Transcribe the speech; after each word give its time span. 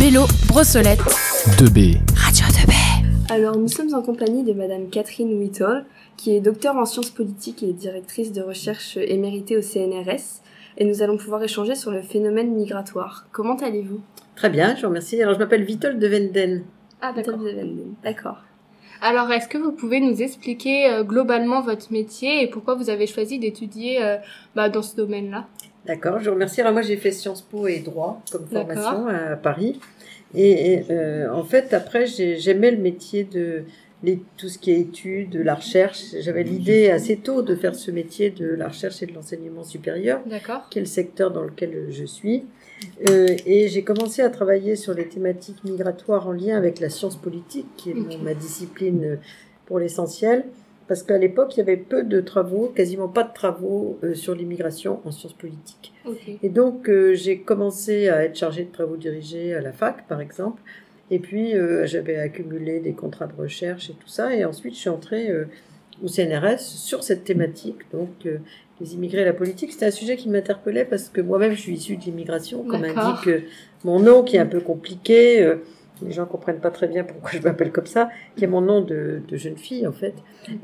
Bélo, 0.00 0.22
Brossolette. 0.46 1.00
2B. 1.58 1.98
Radio 2.16 2.46
2B. 2.46 2.72
Alors, 3.30 3.58
nous 3.58 3.68
sommes 3.68 3.92
en 3.92 4.00
compagnie 4.00 4.44
de 4.44 4.54
Madame 4.54 4.88
Catherine 4.88 5.38
Whittle, 5.38 5.84
qui 6.16 6.34
est 6.34 6.40
docteur 6.40 6.74
en 6.74 6.86
sciences 6.86 7.10
politiques 7.10 7.62
et 7.62 7.74
directrice 7.74 8.32
de 8.32 8.40
recherche 8.40 8.96
éméritée 8.96 9.58
au 9.58 9.60
CNRS. 9.60 10.40
Et 10.78 10.86
nous 10.86 11.02
allons 11.02 11.18
pouvoir 11.18 11.42
échanger 11.42 11.74
sur 11.74 11.90
le 11.90 12.00
phénomène 12.00 12.54
migratoire. 12.54 13.26
Comment 13.30 13.56
allez-vous? 13.56 14.00
Très 14.36 14.48
bien, 14.48 14.74
je 14.74 14.80
vous 14.80 14.88
remercie. 14.88 15.22
Alors, 15.22 15.34
je 15.34 15.38
m'appelle 15.38 15.64
Vitol 15.64 15.98
de 15.98 16.08
Venden. 16.08 16.62
Ah, 17.02 17.12
d'accord. 17.12 17.38
D'accord. 18.02 18.38
Alors, 19.02 19.30
est-ce 19.30 19.48
que 19.48 19.58
vous 19.58 19.72
pouvez 19.72 20.00
nous 20.00 20.22
expliquer 20.22 20.90
euh, 20.90 21.04
globalement 21.04 21.60
votre 21.60 21.92
métier 21.92 22.42
et 22.42 22.46
pourquoi 22.48 22.74
vous 22.74 22.88
avez 22.88 23.06
choisi 23.06 23.38
d'étudier 23.38 24.02
euh, 24.02 24.16
bah, 24.56 24.70
dans 24.70 24.82
ce 24.82 24.96
domaine-là? 24.96 25.46
D'accord, 25.88 26.18
je 26.20 26.26
vous 26.26 26.34
remercie. 26.34 26.60
Alors, 26.60 26.74
moi, 26.74 26.82
j'ai 26.82 26.98
fait 26.98 27.10
Sciences 27.10 27.40
Po 27.40 27.66
et 27.66 27.78
droit 27.78 28.22
comme 28.30 28.46
formation 28.46 29.06
à 29.06 29.36
Paris. 29.36 29.80
Et, 30.34 30.82
euh, 30.90 31.32
en 31.32 31.44
fait, 31.44 31.72
après, 31.72 32.06
j'aimais 32.06 32.70
le 32.70 32.76
métier 32.76 33.24
de 33.24 33.64
les, 34.02 34.20
tout 34.36 34.50
ce 34.50 34.58
qui 34.58 34.70
est 34.70 34.80
études, 34.80 35.30
de 35.30 35.40
la 35.40 35.54
recherche. 35.54 36.14
J'avais 36.20 36.42
l'idée 36.44 36.90
assez 36.90 37.16
tôt 37.16 37.40
de 37.40 37.54
faire 37.56 37.74
ce 37.74 37.90
métier 37.90 38.28
de 38.28 38.46
la 38.46 38.68
recherche 38.68 39.02
et 39.02 39.06
de 39.06 39.14
l'enseignement 39.14 39.64
supérieur, 39.64 40.20
qui 40.70 40.78
est 40.78 40.82
le 40.82 40.86
secteur 40.86 41.30
dans 41.30 41.42
lequel 41.42 41.86
je 41.90 42.04
suis. 42.04 42.44
Euh, 43.08 43.26
et 43.46 43.68
j'ai 43.68 43.82
commencé 43.82 44.20
à 44.20 44.28
travailler 44.28 44.76
sur 44.76 44.92
les 44.92 45.08
thématiques 45.08 45.64
migratoires 45.64 46.28
en 46.28 46.32
lien 46.32 46.56
avec 46.56 46.80
la 46.80 46.90
science 46.90 47.16
politique, 47.16 47.66
qui 47.78 47.90
est 47.90 48.22
ma 48.22 48.34
discipline 48.34 49.18
pour 49.64 49.78
l'essentiel, 49.78 50.44
parce 50.88 51.02
qu'à 51.02 51.18
l'époque, 51.18 51.56
il 51.56 51.58
y 51.58 51.60
avait 51.60 51.76
peu 51.76 52.02
de 52.02 52.20
travaux, 52.20 52.72
quasiment 52.74 53.08
pas 53.08 53.22
de 53.22 53.32
travaux 53.32 53.98
euh, 54.02 54.14
sur 54.14 54.34
l'immigration 54.34 55.00
en 55.04 55.12
sciences 55.12 55.34
politiques. 55.34 55.92
Et 56.42 56.48
donc, 56.48 56.88
euh, 56.88 57.14
j'ai 57.14 57.38
commencé 57.38 58.08
à 58.08 58.24
être 58.24 58.36
chargée 58.36 58.64
de 58.64 58.72
travaux 58.72 58.96
dirigés 58.96 59.54
à 59.54 59.60
la 59.60 59.72
fac, 59.72 60.08
par 60.08 60.20
exemple, 60.20 60.62
et 61.10 61.18
puis 61.18 61.54
j'avais 61.84 62.18
accumulé 62.18 62.80
des 62.80 62.92
contrats 62.92 63.26
de 63.26 63.34
recherche 63.34 63.88
et 63.88 63.94
tout 63.94 64.08
ça, 64.08 64.34
et 64.34 64.44
ensuite 64.44 64.74
je 64.74 64.80
suis 64.80 64.90
entrée 64.90 65.30
au 66.02 66.06
CNRS 66.06 66.58
sur 66.58 67.02
cette 67.02 67.24
thématique, 67.24 67.90
donc 67.92 68.10
les 68.80 68.94
immigrés 68.94 69.22
et 69.22 69.24
la 69.24 69.32
politique, 69.32 69.72
c'était 69.72 69.86
un 69.86 69.90
sujet 69.90 70.16
qui 70.16 70.28
m'interpellait 70.28 70.84
parce 70.84 71.08
que 71.08 71.20
moi-même 71.20 71.52
je 71.52 71.60
suis 71.60 71.74
issue 71.74 71.96
de 71.96 72.04
l'immigration, 72.04 72.64
comme 72.64 72.84
indique 72.84 73.26
euh, 73.26 73.40
mon 73.84 73.98
nom 73.98 74.22
qui 74.22 74.36
est 74.36 74.40
un 74.40 74.46
peu 74.46 74.60
compliqué. 74.60 75.42
Euh, 76.02 76.06
les 76.06 76.12
gens 76.12 76.26
comprennent 76.26 76.60
pas 76.60 76.70
très 76.70 76.88
bien 76.88 77.04
pourquoi 77.04 77.30
je 77.32 77.40
m'appelle 77.40 77.72
comme 77.72 77.86
ça, 77.86 78.10
qui 78.36 78.44
est 78.44 78.48
mon 78.48 78.60
nom 78.60 78.80
de, 78.80 79.20
de 79.26 79.36
jeune 79.36 79.56
fille 79.56 79.86
en 79.86 79.92
fait. 79.92 80.14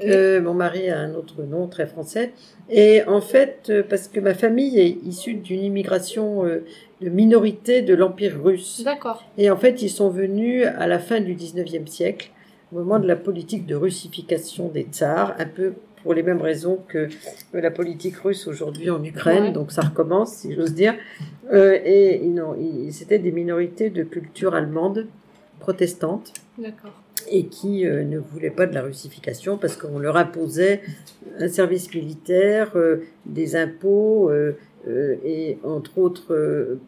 Euh, 0.04 0.40
mon 0.40 0.54
mari 0.54 0.90
a 0.90 0.98
un 0.98 1.14
autre 1.14 1.42
nom 1.42 1.66
très 1.66 1.86
français. 1.86 2.32
Et 2.70 3.02
en 3.06 3.20
fait, 3.20 3.72
parce 3.88 4.08
que 4.08 4.20
ma 4.20 4.34
famille 4.34 4.78
est 4.78 4.98
issue 5.04 5.34
d'une 5.34 5.62
immigration 5.62 6.44
de 6.44 7.08
minorité 7.08 7.82
de 7.82 7.94
l'Empire 7.94 8.42
russe. 8.42 8.82
D'accord. 8.84 9.22
Et 9.36 9.50
en 9.50 9.56
fait, 9.56 9.82
ils 9.82 9.90
sont 9.90 10.08
venus 10.08 10.66
à 10.66 10.86
la 10.86 10.98
fin 10.98 11.20
du 11.20 11.34
19e 11.34 11.86
siècle, 11.86 12.30
au 12.72 12.76
moment 12.76 12.98
de 12.98 13.06
la 13.06 13.16
politique 13.16 13.66
de 13.66 13.74
russification 13.74 14.68
des 14.68 14.82
tsars, 14.82 15.34
un 15.38 15.46
peu 15.46 15.74
pour 16.04 16.14
les 16.14 16.22
mêmes 16.22 16.42
raisons 16.42 16.78
que 16.86 17.08
la 17.52 17.70
politique 17.70 18.16
russe 18.18 18.46
aujourd'hui 18.46 18.90
en 18.90 19.02
Ukraine. 19.02 19.52
Donc 19.52 19.72
ça 19.72 19.82
recommence, 19.82 20.34
si 20.34 20.54
j'ose 20.54 20.74
dire. 20.74 20.94
Euh, 21.52 21.78
et 21.84 22.20
non, 22.26 22.54
c'était 22.90 23.18
des 23.18 23.32
minorités 23.32 23.90
de 23.90 24.04
culture 24.04 24.54
allemande, 24.54 25.06
protestante. 25.64 26.32
Et 27.30 27.46
qui 27.46 27.86
euh, 27.86 28.04
ne 28.04 28.18
voulaient 28.18 28.50
pas 28.50 28.66
de 28.66 28.74
la 28.74 28.82
russification 28.82 29.56
parce 29.56 29.76
qu'on 29.76 29.98
leur 29.98 30.16
imposait 30.18 30.82
un 31.38 31.48
service 31.48 31.94
militaire, 31.94 32.72
euh, 32.76 33.04
des 33.24 33.56
impôts 33.56 34.30
et 35.24 35.58
entre 35.64 35.96
autres 35.96 36.78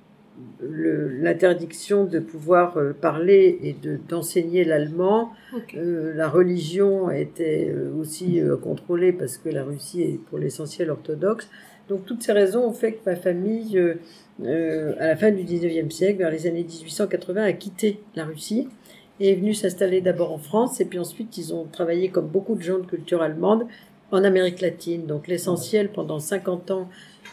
l'interdiction 0.61 2.05
de 2.05 2.19
pouvoir 2.19 2.77
euh, 2.77 2.93
parler 2.93 3.59
et 3.63 3.73
de 3.73 3.99
d'enseigner 4.09 4.65
l'allemand. 4.65 5.33
Euh, 5.75 6.15
la 6.15 6.29
religion 6.29 7.11
était 7.11 7.71
euh, 7.71 7.93
aussi 7.99 8.41
contrôlée 8.63 9.13
parce 9.13 9.39
que 9.39 9.49
la 9.49 9.65
Russie 9.65 10.03
est 10.03 10.21
pour 10.29 10.39
l'essentiel 10.39 10.91
orthodoxe. 10.91 11.49
Donc 11.89 12.05
toutes 12.05 12.23
ces 12.23 12.33
raisons 12.33 12.67
ont 12.67 12.73
fait 12.73 12.93
que 12.93 12.99
ma 13.07 13.15
famille, 13.15 13.79
à 13.79 15.07
la 15.07 15.17
fin 15.17 15.31
du 15.31 15.45
19e 15.45 15.89
siècle, 15.91 16.19
vers 16.19 16.33
les 16.33 16.49
années 16.49 16.65
1880, 16.65 17.45
a 17.45 17.53
quitté 17.53 18.01
la 18.17 18.25
Russie 18.25 18.69
et 19.21 19.31
est 19.31 19.35
venue 19.37 19.55
s'installer 19.55 20.01
d'abord 20.01 20.33
en 20.33 20.39
France 20.39 20.81
et 20.81 20.85
puis 20.85 20.99
ensuite 20.99 21.39
ils 21.39 21.55
ont 21.55 21.65
travaillé 21.65 22.09
comme 22.09 22.27
beaucoup 22.27 22.57
de 22.57 22.63
gens 22.63 22.79
de 22.79 22.87
culture 22.87 23.23
allemande 23.23 23.69
en 24.11 24.25
Amérique 24.25 24.61
latine. 24.63 25.07
Donc 25.07 25.29
l'essentiel 25.29 25.91
pendant 25.91 26.19
50 26.19 26.73
ans 26.73 26.89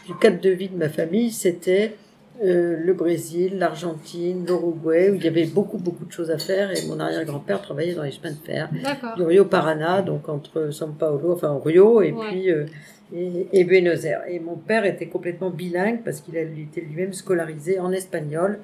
du 0.06 0.14
cadre 0.14 0.40
de 0.40 0.50
vie 0.50 0.68
de 0.68 0.76
ma 0.76 0.88
famille, 0.88 1.32
c'était 1.32 1.96
euh, 2.42 2.76
le 2.84 2.94
Brésil, 2.94 3.58
l'Argentine, 3.58 4.44
l'Uruguay, 4.44 5.10
où 5.10 5.14
il 5.14 5.24
y 5.24 5.28
avait 5.28 5.46
beaucoup, 5.46 5.78
beaucoup 5.78 6.04
de 6.04 6.10
choses 6.10 6.30
à 6.30 6.38
faire. 6.38 6.72
Et 6.72 6.86
mon 6.88 6.98
arrière-grand-père 6.98 7.62
travaillait 7.62 7.94
dans 7.94 8.02
les 8.02 8.10
chemins 8.10 8.32
de 8.32 8.44
fer 8.44 8.68
du 9.16 9.22
Rio 9.22 9.44
Parana, 9.44 10.02
donc 10.02 10.28
entre 10.28 10.70
São 10.70 10.92
Paulo, 10.92 11.32
enfin 11.32 11.60
Rio, 11.64 12.02
et 12.02 12.12
puis 12.12 12.50
euh, 12.50 12.64
et, 13.12 13.64
Buenos 13.64 14.04
Aires. 14.04 14.22
Et 14.28 14.40
mon 14.40 14.56
père 14.56 14.84
était 14.84 15.06
complètement 15.06 15.50
bilingue 15.50 16.02
parce 16.04 16.20
qu'il 16.20 16.36
était 16.36 16.80
lui-même 16.80 17.12
scolarisé 17.12 17.78
en 17.78 17.92
espagnol 17.92 18.58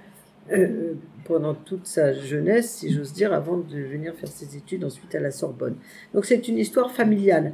euh, 0.53 0.95
pendant 1.25 1.55
toute 1.55 1.87
sa 1.87 2.13
jeunesse, 2.13 2.71
si 2.79 2.93
j'ose 2.93 3.13
dire, 3.13 3.33
avant 3.33 3.59
de 3.59 3.79
venir 3.79 4.15
faire 4.15 4.29
ses 4.29 4.57
études 4.57 4.85
ensuite 4.85 5.15
à 5.15 5.21
la 5.21 5.31
Sorbonne. 5.31 5.77
Donc 6.13 6.25
c'est 6.25 6.49
une 6.49 6.59
histoire 6.59 6.91
familiale 6.91 7.53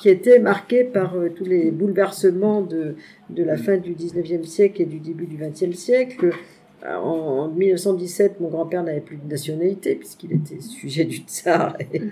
qui 0.00 0.08
était 0.08 0.38
marquée 0.38 0.84
par 0.84 1.14
euh, 1.16 1.28
tous 1.28 1.44
les 1.44 1.70
bouleversements 1.70 2.62
de, 2.62 2.94
de 3.28 3.42
la 3.42 3.56
fin 3.56 3.76
du 3.76 3.94
19e 3.94 4.44
siècle 4.44 4.80
et 4.82 4.86
du 4.86 4.98
début 4.98 5.26
du 5.26 5.36
20e 5.36 5.74
siècle. 5.74 6.30
En, 6.86 7.48
1917, 7.48 8.38
mon 8.38 8.48
grand-père 8.48 8.84
n'avait 8.84 9.00
plus 9.00 9.16
de 9.16 9.28
nationalité 9.28 9.96
puisqu'il 9.96 10.32
était 10.32 10.60
sujet 10.60 11.04
du 11.04 11.16
tsar 11.18 11.76
et, 11.92 12.02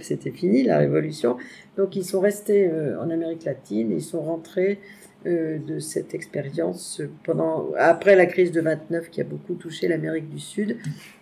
c'était 0.00 0.32
fini 0.32 0.64
la 0.64 0.78
révolution. 0.78 1.36
Donc 1.76 1.94
ils 1.94 2.04
sont 2.04 2.20
restés 2.20 2.68
euh, 2.68 3.00
en 3.00 3.08
Amérique 3.10 3.44
latine 3.44 3.92
et 3.92 3.96
ils 3.96 4.02
sont 4.02 4.20
rentrés 4.20 4.80
euh, 5.26 5.58
de 5.58 5.78
cette 5.78 6.14
expérience 6.14 7.02
pendant 7.24 7.68
après 7.78 8.16
la 8.16 8.26
crise 8.26 8.52
de 8.52 8.60
29 8.60 9.10
qui 9.10 9.20
a 9.20 9.24
beaucoup 9.24 9.54
touché 9.54 9.88
l'Amérique 9.88 10.30
du 10.30 10.38
Sud 10.38 10.76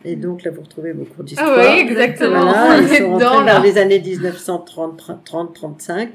et 0.04 0.16
donc 0.16 0.44
là 0.44 0.50
vous 0.50 0.60
retrouvez 0.60 0.92
vos 0.92 1.04
cours 1.04 1.24
d'histoire. 1.24 1.58
Ah 1.58 1.74
oui, 1.74 1.80
exactement. 1.80 2.52
ils 2.80 2.88
sont 2.88 3.16
vers 3.16 3.62
les 3.62 3.78
années 3.78 4.00
1930-35 4.00 6.08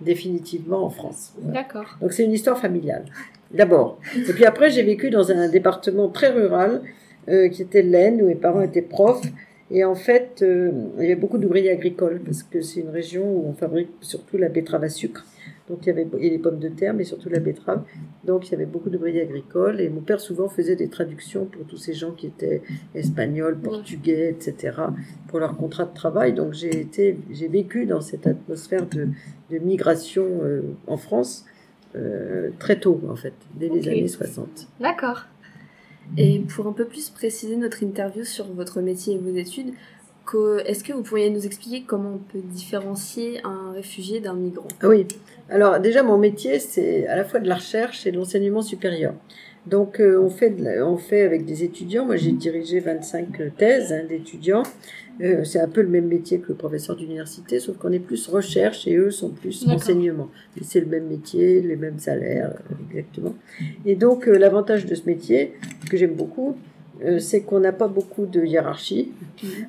définitivement 0.00 0.84
en 0.84 0.90
France. 0.90 1.34
D'accord. 1.40 1.96
Donc 2.00 2.12
c'est 2.12 2.24
une 2.24 2.32
histoire 2.32 2.58
familiale 2.58 3.04
d'abord. 3.50 3.98
Et 4.16 4.32
puis 4.32 4.44
après 4.44 4.70
j'ai 4.70 4.82
vécu 4.82 5.10
dans 5.10 5.30
un 5.30 5.48
département 5.48 6.08
très 6.08 6.30
rural 6.30 6.82
euh, 7.28 7.48
qui 7.48 7.62
était 7.62 7.82
l'Aisne 7.82 8.22
où 8.22 8.26
mes 8.26 8.34
parents 8.34 8.62
étaient 8.62 8.82
profs. 8.82 9.26
Et 9.70 9.84
en 9.84 9.94
fait, 9.94 10.38
euh, 10.40 10.70
il 10.96 11.02
y 11.02 11.06
avait 11.06 11.14
beaucoup 11.14 11.36
d'ouvriers 11.36 11.70
agricoles 11.70 12.22
parce 12.24 12.42
que 12.42 12.62
c'est 12.62 12.80
une 12.80 12.88
région 12.88 13.24
où 13.24 13.48
on 13.48 13.52
fabrique 13.52 13.90
surtout 14.00 14.38
la 14.38 14.48
betterave 14.48 14.84
à 14.84 14.88
sucre. 14.88 15.26
Donc 15.68 15.80
il 15.82 15.86
y 15.88 15.90
avait 15.90 16.06
et 16.18 16.30
les 16.30 16.38
pommes 16.38 16.58
de 16.58 16.68
terre, 16.68 16.94
mais 16.94 17.04
surtout 17.04 17.28
la 17.28 17.40
betterave. 17.40 17.82
Donc 18.24 18.48
il 18.48 18.52
y 18.52 18.54
avait 18.54 18.66
beaucoup 18.66 18.90
d'ouvriers 18.90 19.22
agricoles 19.22 19.80
et 19.80 19.88
mon 19.88 20.00
père 20.00 20.20
souvent 20.20 20.48
faisait 20.48 20.76
des 20.76 20.88
traductions 20.88 21.46
pour 21.46 21.64
tous 21.66 21.76
ces 21.76 21.94
gens 21.94 22.12
qui 22.12 22.26
étaient 22.26 22.62
espagnols, 22.94 23.58
portugais, 23.58 24.30
etc. 24.30 24.76
pour 25.28 25.38
leur 25.40 25.56
contrat 25.56 25.84
de 25.84 25.94
travail. 25.94 26.32
Donc 26.32 26.54
j'ai 26.54 26.80
été, 26.80 27.18
j'ai 27.30 27.48
vécu 27.48 27.86
dans 27.86 28.00
cette 28.00 28.26
atmosphère 28.26 28.86
de, 28.86 29.08
de 29.50 29.58
migration 29.58 30.26
euh, 30.42 30.62
en 30.86 30.96
France 30.96 31.44
euh, 31.96 32.50
très 32.58 32.78
tôt 32.78 33.00
en 33.08 33.16
fait, 33.16 33.34
dès 33.54 33.68
les 33.68 33.88
années 33.88 34.08
60. 34.08 34.68
D'accord. 34.80 35.24
Et 36.16 36.38
pour 36.40 36.66
un 36.66 36.72
peu 36.72 36.86
plus 36.86 37.10
préciser 37.10 37.56
notre 37.56 37.82
interview 37.82 38.24
sur 38.24 38.46
votre 38.46 38.80
métier 38.80 39.14
et 39.14 39.18
vos 39.18 39.34
études, 39.34 39.74
est-ce 40.64 40.84
que 40.84 40.92
vous 40.92 41.02
pourriez 41.02 41.30
nous 41.30 41.46
expliquer 41.46 41.82
comment 41.86 42.14
on 42.14 42.18
peut 42.18 42.40
différencier 42.44 43.40
un 43.44 43.72
réfugié 43.72 44.20
d'un 44.20 44.34
migrant? 44.34 44.68
Ah 44.80 44.88
Oui, 44.88 45.06
alors 45.48 45.80
déjà 45.80 46.02
mon 46.02 46.18
métier 46.18 46.58
c'est 46.58 47.06
à 47.06 47.16
la 47.16 47.24
fois 47.24 47.40
de 47.40 47.48
la 47.48 47.56
recherche 47.56 48.06
et 48.06 48.12
de 48.12 48.16
l'enseignement 48.16 48.62
supérieur. 48.62 49.14
Donc 49.66 50.00
euh, 50.00 50.18
on, 50.18 50.30
fait 50.30 50.54
on 50.80 50.96
fait 50.96 51.22
avec 51.22 51.44
des 51.44 51.62
étudiants, 51.62 52.06
moi 52.06 52.16
j'ai 52.16 52.32
dirigé 52.32 52.80
25 52.80 53.56
thèses 53.56 53.92
hein, 53.92 54.04
d'étudiants, 54.08 54.62
euh, 55.20 55.44
c'est 55.44 55.60
un 55.60 55.68
peu 55.68 55.82
le 55.82 55.88
même 55.88 56.06
métier 56.06 56.38
que 56.38 56.48
le 56.48 56.54
professeur 56.54 56.96
d'université, 56.96 57.60
sauf 57.60 57.76
qu'on 57.76 57.92
est 57.92 57.98
plus 57.98 58.28
recherche 58.28 58.86
et 58.86 58.96
eux 58.96 59.10
sont 59.10 59.30
plus 59.30 59.66
enseignement. 59.68 60.30
C'est 60.62 60.80
le 60.80 60.86
même 60.86 61.06
métier, 61.06 61.60
les 61.60 61.76
mêmes 61.76 61.98
salaires, 61.98 62.54
exactement. 62.88 63.34
Et 63.84 63.94
donc 63.94 64.26
l'avantage 64.26 64.86
de 64.86 64.94
ce 64.94 65.04
métier, 65.06 65.54
que 65.90 65.96
j'aime 65.96 66.14
beaucoup, 66.14 66.50
euh, 66.50 66.77
c'est 67.18 67.42
qu'on 67.42 67.60
n'a 67.60 67.72
pas 67.72 67.88
beaucoup 67.88 68.26
de 68.26 68.44
hiérarchie, 68.44 69.12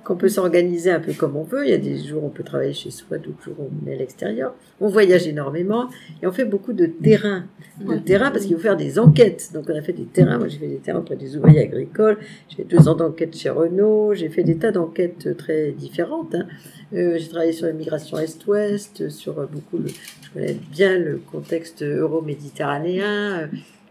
qu'on 0.03 0.15
peut 0.15 0.29
s'organiser 0.29 0.91
un 0.91 0.99
peu 0.99 1.13
comme 1.13 1.35
on 1.35 1.43
veut. 1.43 1.65
Il 1.65 1.69
y 1.69 1.73
a 1.73 1.77
des 1.77 1.97
jours 1.97 2.23
où 2.23 2.27
on 2.27 2.29
peut 2.29 2.43
travailler 2.43 2.73
chez 2.73 2.89
soi, 2.91 3.17
d'autres 3.17 3.43
jours 3.43 3.55
où 3.59 3.69
on 3.83 3.89
est 3.89 3.93
à 3.93 3.97
l'extérieur. 3.97 4.55
On 4.81 4.87
voyage 4.87 5.27
énormément 5.27 5.89
et 6.21 6.27
on 6.27 6.31
fait 6.31 6.45
beaucoup 6.45 6.73
de 6.73 6.85
terrain. 6.85 7.45
De 7.79 7.97
terrain 7.97 8.31
parce 8.31 8.45
qu'il 8.45 8.55
faut 8.55 8.61
faire 8.61 8.77
des 8.77 8.99
enquêtes. 8.99 9.51
Donc 9.53 9.65
on 9.69 9.75
a 9.75 9.81
fait 9.81 9.93
des 9.93 10.05
terrains. 10.05 10.37
Moi 10.37 10.47
j'ai 10.47 10.57
fait 10.57 10.67
des 10.67 10.77
terrains 10.77 10.99
auprès 10.99 11.15
des 11.15 11.37
ouvriers 11.37 11.61
agricoles. 11.61 12.17
J'ai 12.49 12.57
fait 12.57 12.63
deux 12.63 12.87
ans 12.87 12.95
d'enquête 12.95 13.35
chez 13.35 13.49
Renault. 13.49 14.13
J'ai 14.13 14.29
fait 14.29 14.43
des 14.43 14.57
tas 14.57 14.71
d'enquêtes 14.71 15.37
très 15.37 15.71
différentes. 15.71 16.35
Hein. 16.35 16.47
Euh, 16.93 17.17
j'ai 17.17 17.27
travaillé 17.27 17.51
sur 17.51 17.67
l'immigration 17.67 18.17
Est-Ouest, 18.17 19.09
sur 19.09 19.35
beaucoup. 19.47 19.79
je 19.85 20.29
connais 20.33 20.57
bien 20.71 20.97
le 20.97 21.21
contexte 21.31 21.83
euro-méditerranéen. 21.83 23.49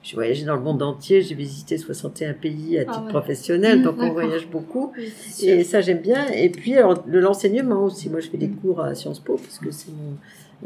J'ai 0.08 0.14
voyagé 0.14 0.46
dans 0.46 0.56
le 0.56 0.62
monde 0.62 0.82
entier, 0.82 1.20
j'ai 1.20 1.34
visité 1.34 1.76
61 1.76 2.32
pays 2.32 2.78
à 2.78 2.84
Ah 2.88 2.92
titre 2.92 3.04
ouais. 3.04 3.10
professionnel, 3.10 3.82
donc 3.82 3.96
on 3.98 4.10
voyage 4.14 4.48
beaucoup. 4.48 4.90
Oui. 4.96 5.12
Et 5.42 5.64
ça, 5.64 5.82
j'aime 5.82 5.98
bien. 6.00 6.26
Et 6.28 6.48
puis, 6.48 6.74
alors, 6.76 7.04
de 7.04 7.18
l'enseignement 7.18 7.84
aussi. 7.84 8.08
Moi, 8.08 8.20
je 8.20 8.30
fais 8.30 8.38
des 8.38 8.48
cours 8.48 8.80
à 8.80 8.94
Sciences 8.94 9.18
Po, 9.20 9.36
parce 9.36 9.58
que 9.58 9.70
c'est 9.70 9.90
mon, 9.92 10.16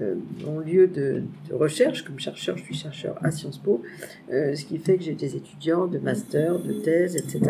euh, 0.01 0.15
mon 0.47 0.61
lieu 0.61 0.87
de, 0.87 1.25
de 1.51 1.55
recherche. 1.57 2.05
Comme 2.05 2.21
chercheur, 2.21 2.57
je 2.57 2.63
suis 2.63 2.77
chercheur 2.77 3.17
à 3.21 3.33
Sciences 3.33 3.59
Po. 3.59 3.83
Euh, 4.33 4.55
ce 4.55 4.65
qui 4.65 4.79
fait 4.79 4.97
que 4.97 5.03
j'ai 5.03 5.15
des 5.15 5.35
étudiants 5.35 5.89
de 5.89 5.99
master, 5.99 6.61
de 6.61 6.75
thèse, 6.75 7.17
etc. 7.17 7.41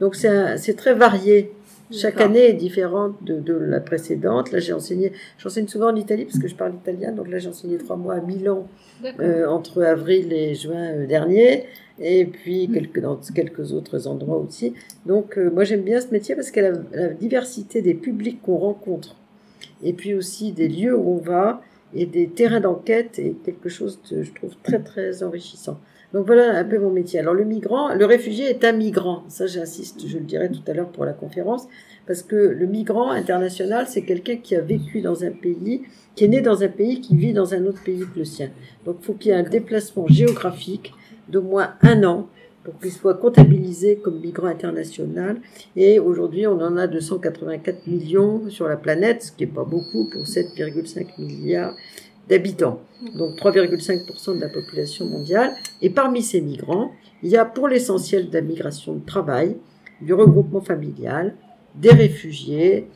Donc, 0.00 0.16
c'est 0.16 0.76
très 0.76 0.92
varié. 0.92 1.50
Chaque 1.90 2.20
année 2.20 2.50
est 2.50 2.54
différente 2.54 3.22
de, 3.24 3.40
de 3.40 3.54
la 3.54 3.80
précédente. 3.80 4.52
Là, 4.52 4.58
j'ai 4.58 4.72
enseigné, 4.72 5.12
j'enseigne 5.38 5.68
souvent 5.68 5.90
en 5.90 5.96
Italie 5.96 6.24
parce 6.24 6.38
que 6.38 6.48
je 6.48 6.54
parle 6.54 6.74
italien. 6.74 7.12
Donc 7.12 7.28
là, 7.28 7.38
j'ai 7.38 7.48
enseigné 7.48 7.78
trois 7.78 7.96
mois 7.96 8.14
à 8.14 8.20
Milan 8.20 8.66
euh, 9.20 9.46
entre 9.46 9.82
avril 9.82 10.32
et 10.32 10.54
juin 10.54 10.92
euh, 10.92 11.06
dernier, 11.06 11.64
et 11.98 12.26
puis 12.26 12.68
quelques, 12.68 13.00
dans 13.00 13.16
quelques 13.34 13.72
autres 13.72 14.06
endroits 14.06 14.38
aussi. 14.38 14.74
Donc 15.06 15.38
euh, 15.38 15.50
moi 15.50 15.64
j'aime 15.64 15.82
bien 15.82 16.00
ce 16.00 16.08
métier 16.08 16.34
parce 16.34 16.50
que 16.50 16.60
la, 16.60 16.72
la 16.92 17.08
diversité 17.08 17.82
des 17.82 17.94
publics 17.94 18.40
qu'on 18.42 18.58
rencontre, 18.58 19.16
et 19.82 19.92
puis 19.92 20.14
aussi 20.14 20.52
des 20.52 20.68
lieux 20.68 20.96
où 20.96 21.14
on 21.14 21.18
va, 21.18 21.62
et 21.94 22.06
des 22.06 22.28
terrains 22.28 22.60
d'enquête 22.60 23.18
est 23.18 23.34
quelque 23.44 23.68
chose 23.68 23.98
de, 24.10 24.22
je 24.22 24.32
trouve, 24.34 24.54
très 24.62 24.80
très 24.80 25.22
enrichissant. 25.22 25.80
Donc 26.14 26.26
voilà 26.26 26.56
un 26.56 26.64
peu 26.64 26.78
mon 26.78 26.90
métier. 26.90 27.20
Alors 27.20 27.34
le 27.34 27.44
migrant, 27.44 27.92
le 27.94 28.04
réfugié 28.06 28.46
est 28.46 28.64
un 28.64 28.72
migrant. 28.72 29.24
Ça 29.28 29.46
j'insiste, 29.46 30.06
je 30.06 30.16
le 30.16 30.24
dirai 30.24 30.50
tout 30.50 30.62
à 30.66 30.72
l'heure 30.72 30.88
pour 30.88 31.04
la 31.04 31.12
conférence, 31.12 31.68
parce 32.06 32.22
que 32.22 32.36
le 32.36 32.66
migrant 32.66 33.10
international, 33.10 33.86
c'est 33.88 34.02
quelqu'un 34.02 34.36
qui 34.36 34.56
a 34.56 34.62
vécu 34.62 35.02
dans 35.02 35.22
un 35.24 35.30
pays, 35.30 35.82
qui 36.14 36.24
est 36.24 36.28
né 36.28 36.40
dans 36.40 36.62
un 36.62 36.68
pays, 36.68 37.00
qui 37.02 37.14
vit 37.14 37.34
dans 37.34 37.52
un 37.52 37.66
autre 37.66 37.82
pays 37.82 38.00
que 38.00 38.18
le 38.18 38.24
sien. 38.24 38.48
Donc 38.86 38.96
il 39.00 39.04
faut 39.04 39.12
qu'il 39.12 39.32
y 39.32 39.34
ait 39.34 39.38
un 39.38 39.42
déplacement 39.42 40.06
géographique 40.08 40.94
d'au 41.28 41.42
moins 41.42 41.74
un 41.82 42.02
an 42.04 42.28
pour 42.64 42.78
qu'il 42.80 42.92
soit 42.92 43.14
comptabilisé 43.14 43.96
comme 43.96 44.20
migrant 44.20 44.48
international. 44.48 45.40
Et 45.76 45.98
aujourd'hui, 45.98 46.46
on 46.46 46.60
en 46.60 46.76
a 46.76 46.86
284 46.86 47.86
millions 47.86 48.48
sur 48.48 48.66
la 48.66 48.76
planète, 48.76 49.22
ce 49.22 49.32
qui 49.32 49.44
n'est 49.44 49.52
pas 49.52 49.64
beaucoup 49.64 50.06
pour 50.06 50.22
7,5 50.22 51.18
milliards 51.18 51.74
d'habitants. 52.28 52.80
Donc 53.14 53.36
3,5% 53.36 54.36
de 54.36 54.40
la 54.40 54.48
population 54.48 55.06
mondiale. 55.06 55.54
Et 55.82 55.90
parmi 55.90 56.22
ces 56.22 56.40
migrants, 56.40 56.92
il 57.22 57.30
y 57.30 57.36
a 57.36 57.44
pour 57.44 57.68
l'essentiel 57.68 58.28
de 58.28 58.34
la 58.34 58.40
migration 58.40 58.94
de 58.94 59.04
travail, 59.04 59.56
du 60.00 60.14
regroupement 60.14 60.60
familial, 60.60 61.34
des 61.74 61.90
réfugiés 61.90 62.86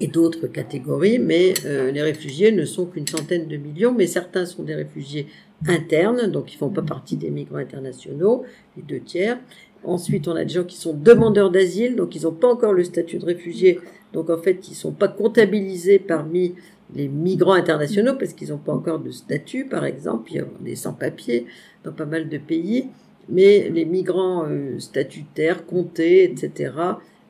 et 0.00 0.06
d'autres 0.08 0.46
catégories, 0.46 1.18
mais 1.18 1.54
euh, 1.64 1.90
les 1.92 2.02
réfugiés 2.02 2.52
ne 2.52 2.64
sont 2.64 2.86
qu'une 2.86 3.06
centaine 3.06 3.46
de 3.46 3.56
millions, 3.56 3.94
mais 3.96 4.06
certains 4.06 4.46
sont 4.46 4.62
des 4.62 4.74
réfugiés 4.74 5.26
internes, 5.68 6.30
donc 6.30 6.52
ils 6.52 6.56
font 6.56 6.70
pas 6.70 6.82
partie 6.82 7.16
des 7.16 7.30
migrants 7.30 7.58
internationaux, 7.58 8.44
les 8.76 8.82
deux 8.82 9.00
tiers. 9.00 9.38
Ensuite, 9.84 10.28
on 10.28 10.34
a 10.34 10.44
des 10.44 10.54
gens 10.54 10.64
qui 10.64 10.76
sont 10.76 10.94
demandeurs 10.94 11.50
d'asile, 11.50 11.96
donc 11.96 12.14
ils 12.16 12.22
n'ont 12.22 12.32
pas 12.32 12.48
encore 12.48 12.72
le 12.72 12.84
statut 12.84 13.18
de 13.18 13.26
réfugié, 13.26 13.80
donc 14.12 14.30
en 14.30 14.38
fait, 14.38 14.68
ils 14.68 14.74
sont 14.74 14.92
pas 14.92 15.08
comptabilisés 15.08 15.98
parmi 15.98 16.54
les 16.94 17.08
migrants 17.08 17.54
internationaux 17.54 18.14
parce 18.18 18.32
qu'ils 18.32 18.50
n'ont 18.50 18.58
pas 18.58 18.72
encore 18.72 18.98
de 18.98 19.10
statut, 19.10 19.66
par 19.66 19.84
exemple. 19.84 20.30
Il 20.32 20.36
y 20.36 20.40
a 20.40 20.44
des 20.60 20.76
sans-papiers 20.76 21.46
dans 21.84 21.92
pas 21.92 22.06
mal 22.06 22.28
de 22.28 22.38
pays, 22.38 22.88
mais 23.28 23.68
les 23.70 23.84
migrants 23.84 24.46
euh, 24.48 24.78
statutaires, 24.78 25.66
comptés, 25.66 26.24
etc., 26.24 26.72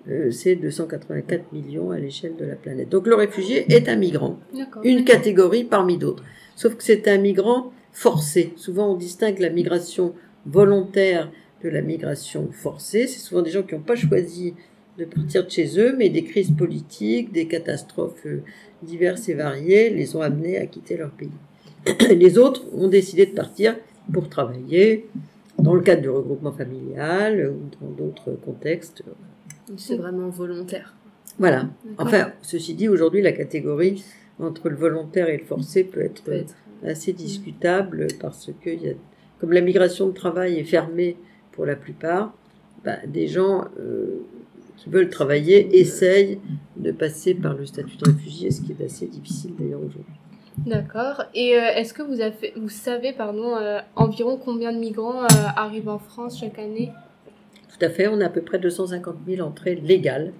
euh, 0.09 0.31
c'est 0.32 0.56
284 0.56 1.53
millions 1.53 1.93
à 1.93 1.99
l'échelle 1.99 2.35
de 2.37 2.44
la 2.44 2.56
planète. 2.56 2.88
Donc 2.88 3.06
le 3.06 3.14
réfugié 3.14 3.73
est 3.73 3.88
un 3.88 3.94
migrant 3.94 4.38
une 4.82 5.05
catégorie 5.05 5.62
parmi 5.62 5.97
d'autres. 5.97 6.25
Sauf 6.56 6.75
que 6.75 6.82
c'est 6.82 7.06
un 7.06 7.19
migrant 7.19 7.73
forcé. 7.93 8.53
Souvent, 8.56 8.93
on 8.93 8.97
distingue 8.97 9.38
la 9.38 9.50
migration 9.50 10.15
volontaire 10.44 11.31
de 11.62 11.69
la 11.69 11.82
migration 11.82 12.49
forcée. 12.50 13.06
C'est 13.06 13.20
souvent 13.20 13.43
des 13.43 13.50
gens 13.50 13.62
qui 13.62 13.75
n'ont 13.75 13.81
pas 13.81 13.94
choisi 13.94 14.55
de 14.99 15.05
partir 15.05 15.47
de 15.47 15.50
chez 15.50 15.79
eux, 15.79 15.94
mais 15.97 16.08
des 16.08 16.25
crises 16.25 16.50
politiques, 16.50 17.32
des 17.32 17.47
catastrophes 17.47 18.26
euh, 18.26 18.43
diverses 18.82 19.29
et 19.29 19.34
variées 19.34 19.90
les 19.90 20.17
ont 20.17 20.20
amenés 20.23 20.58
à 20.58 20.67
quitter 20.67 20.96
leur 20.96 21.11
pays. 21.11 21.31
Les 22.11 22.38
autres 22.38 22.62
ont 22.75 22.88
décidé 22.88 23.26
de 23.26 23.32
partir 23.34 23.76
pour 24.12 24.29
travailler 24.29 25.06
dans 25.58 25.75
le 25.75 25.81
cadre 25.81 26.02
du 26.02 26.08
regroupement 26.11 26.52
familial 26.52 27.50
ou 27.52 27.84
dans 27.84 27.90
d'autres 27.90 28.32
contextes. 28.44 29.02
C'est 29.76 29.96
vraiment 29.96 30.29
volontaire. 30.29 30.94
Voilà. 31.38 31.67
Enfin, 31.99 32.32
ceci 32.43 32.75
dit, 32.75 32.88
aujourd'hui, 32.88 33.23
la 33.23 33.32
catégorie 33.32 34.05
entre 34.38 34.69
le 34.69 34.76
volontaire 34.76 35.29
et 35.29 35.37
le 35.37 35.44
forcé 35.44 35.84
peut 35.84 36.02
être, 36.02 36.23
Peut 36.23 36.32
être. 36.32 36.55
assez 36.87 37.12
discutable 37.12 38.06
parce 38.20 38.50
que 38.62 38.70
y 38.70 38.90
a, 38.90 38.93
comme 39.40 39.52
la 39.52 39.61
migration 39.61 40.06
de 40.08 40.12
travail 40.12 40.58
est 40.58 40.64
fermée 40.64 41.17
pour 41.52 41.67
la 41.67 41.75
plupart, 41.76 42.32
bah, 42.84 42.99
des 43.06 43.29
gens 43.29 43.64
euh, 43.81 44.20
qui 44.82 44.88
veulent 44.88 45.11
travailler 45.11 45.79
essayent 45.79 46.40
de 46.76 46.90
passer 46.90 47.34
par 47.34 47.55
le 47.55 47.64
statut 47.67 47.96
de 47.99 48.11
réfugié, 48.11 48.50
ce 48.50 48.62
qui 48.62 48.73
est 48.73 48.84
assez 48.84 49.06
difficile 49.06 49.52
d'ailleurs 49.56 49.81
aujourd'hui. 49.81 50.14
D'accord. 50.58 51.23
Et 51.34 51.56
euh, 51.56 51.69
est-ce 51.76 51.94
que 51.94 52.02
vous, 52.02 52.20
avez, 52.20 52.52
vous 52.56 52.69
savez 52.69 53.12
pardon, 53.12 53.56
euh, 53.56 53.79
environ 53.94 54.37
combien 54.37 54.73
de 54.73 54.79
migrants 54.79 55.23
euh, 55.23 55.29
arrivent 55.56 55.88
en 55.88 56.00
France 56.00 56.40
chaque 56.40 56.58
année? 56.58 56.90
Tout 57.69 57.84
à 57.84 57.90
fait, 57.90 58.08
on 58.08 58.20
a 58.20 58.26
à 58.26 58.29
peu 58.29 58.43
près 58.43 58.58
250 58.58 59.17
000 59.26 59.46
entrées 59.46 59.76
légales 59.76 60.32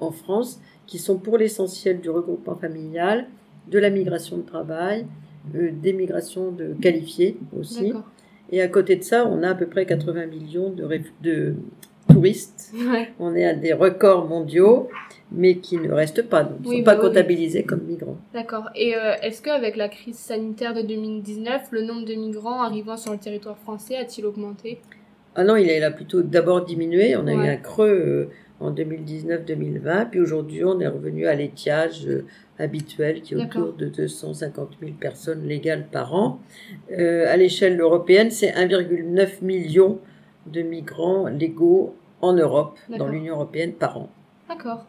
en 0.00 0.12
France, 0.12 0.60
qui 0.86 0.98
sont 0.98 1.16
pour 1.16 1.38
l'essentiel 1.38 2.00
du 2.00 2.10
regroupement 2.10 2.56
familial, 2.56 3.26
de 3.68 3.78
la 3.78 3.90
migration 3.90 4.36
de 4.36 4.42
travail, 4.42 5.06
des 5.44 5.92
migrations 5.92 6.52
de 6.52 6.74
qualifiés 6.80 7.36
aussi. 7.58 7.92
Et 8.50 8.62
à 8.62 8.68
côté 8.68 8.96
de 8.96 9.02
ça, 9.02 9.26
on 9.26 9.42
a 9.42 9.50
à 9.50 9.54
peu 9.54 9.66
près 9.66 9.86
80 9.86 10.26
millions 10.26 10.70
de 10.70 10.84
touristes. 12.12 12.72
Ouais. 12.74 13.10
On 13.18 13.34
est 13.34 13.44
à 13.44 13.54
des 13.54 13.72
records 13.72 14.26
mondiaux, 14.26 14.88
mais 15.30 15.56
qui 15.56 15.78
ne 15.78 15.90
restent 15.90 16.22
pas, 16.28 16.42
donc 16.44 16.60
ne 16.60 16.68
Oui, 16.68 16.78
sont 16.78 16.84
pas 16.84 16.94
bah 16.94 17.00
oui. 17.02 17.08
comptabilisés 17.08 17.62
comme 17.64 17.82
migrants. 17.82 18.18
D'accord. 18.34 18.68
Et 18.74 18.94
euh, 18.96 19.14
est-ce 19.22 19.40
qu'avec 19.42 19.76
la 19.76 19.88
crise 19.88 20.16
sanitaire 20.18 20.74
de 20.74 20.82
2019, 20.82 21.68
le 21.70 21.82
nombre 21.82 22.04
de 22.04 22.14
migrants 22.14 22.62
arrivant 22.62 22.96
sur 22.96 23.12
le 23.12 23.18
territoire 23.18 23.56
français 23.58 23.96
a-t-il 23.96 24.26
augmenté? 24.26 24.80
Ah 25.34 25.44
non, 25.44 25.56
il 25.56 25.68
a, 25.70 25.76
il 25.76 25.84
a 25.84 25.90
plutôt 25.90 26.22
d'abord 26.22 26.64
diminué. 26.64 27.16
On 27.16 27.26
a 27.26 27.32
eu 27.32 27.48
un 27.48 27.56
creux 27.56 27.88
euh, 27.88 28.30
en 28.60 28.70
2019-2020, 28.72 30.10
puis 30.10 30.20
aujourd'hui, 30.20 30.64
on 30.64 30.78
est 30.80 30.86
revenu 30.86 31.26
à 31.26 31.34
l'étiage 31.34 32.06
euh, 32.06 32.26
habituel 32.58 33.22
qui 33.22 33.34
est 33.34 33.38
autour 33.38 33.72
de 33.72 33.86
250 33.86 34.76
000 34.80 34.92
personnes 35.00 35.46
légales 35.46 35.86
par 35.90 36.14
an. 36.14 36.38
À 36.96 37.36
l'échelle 37.36 37.80
européenne, 37.80 38.30
c'est 38.30 38.50
1,9 38.52 39.42
million 39.42 39.98
de 40.46 40.62
migrants 40.62 41.26
légaux 41.28 41.94
en 42.22 42.32
Europe, 42.32 42.78
dans 42.98 43.08
l'Union 43.08 43.34
européenne 43.34 43.72
par 43.72 43.98
an. 43.98 44.08
D'accord. 44.48 44.86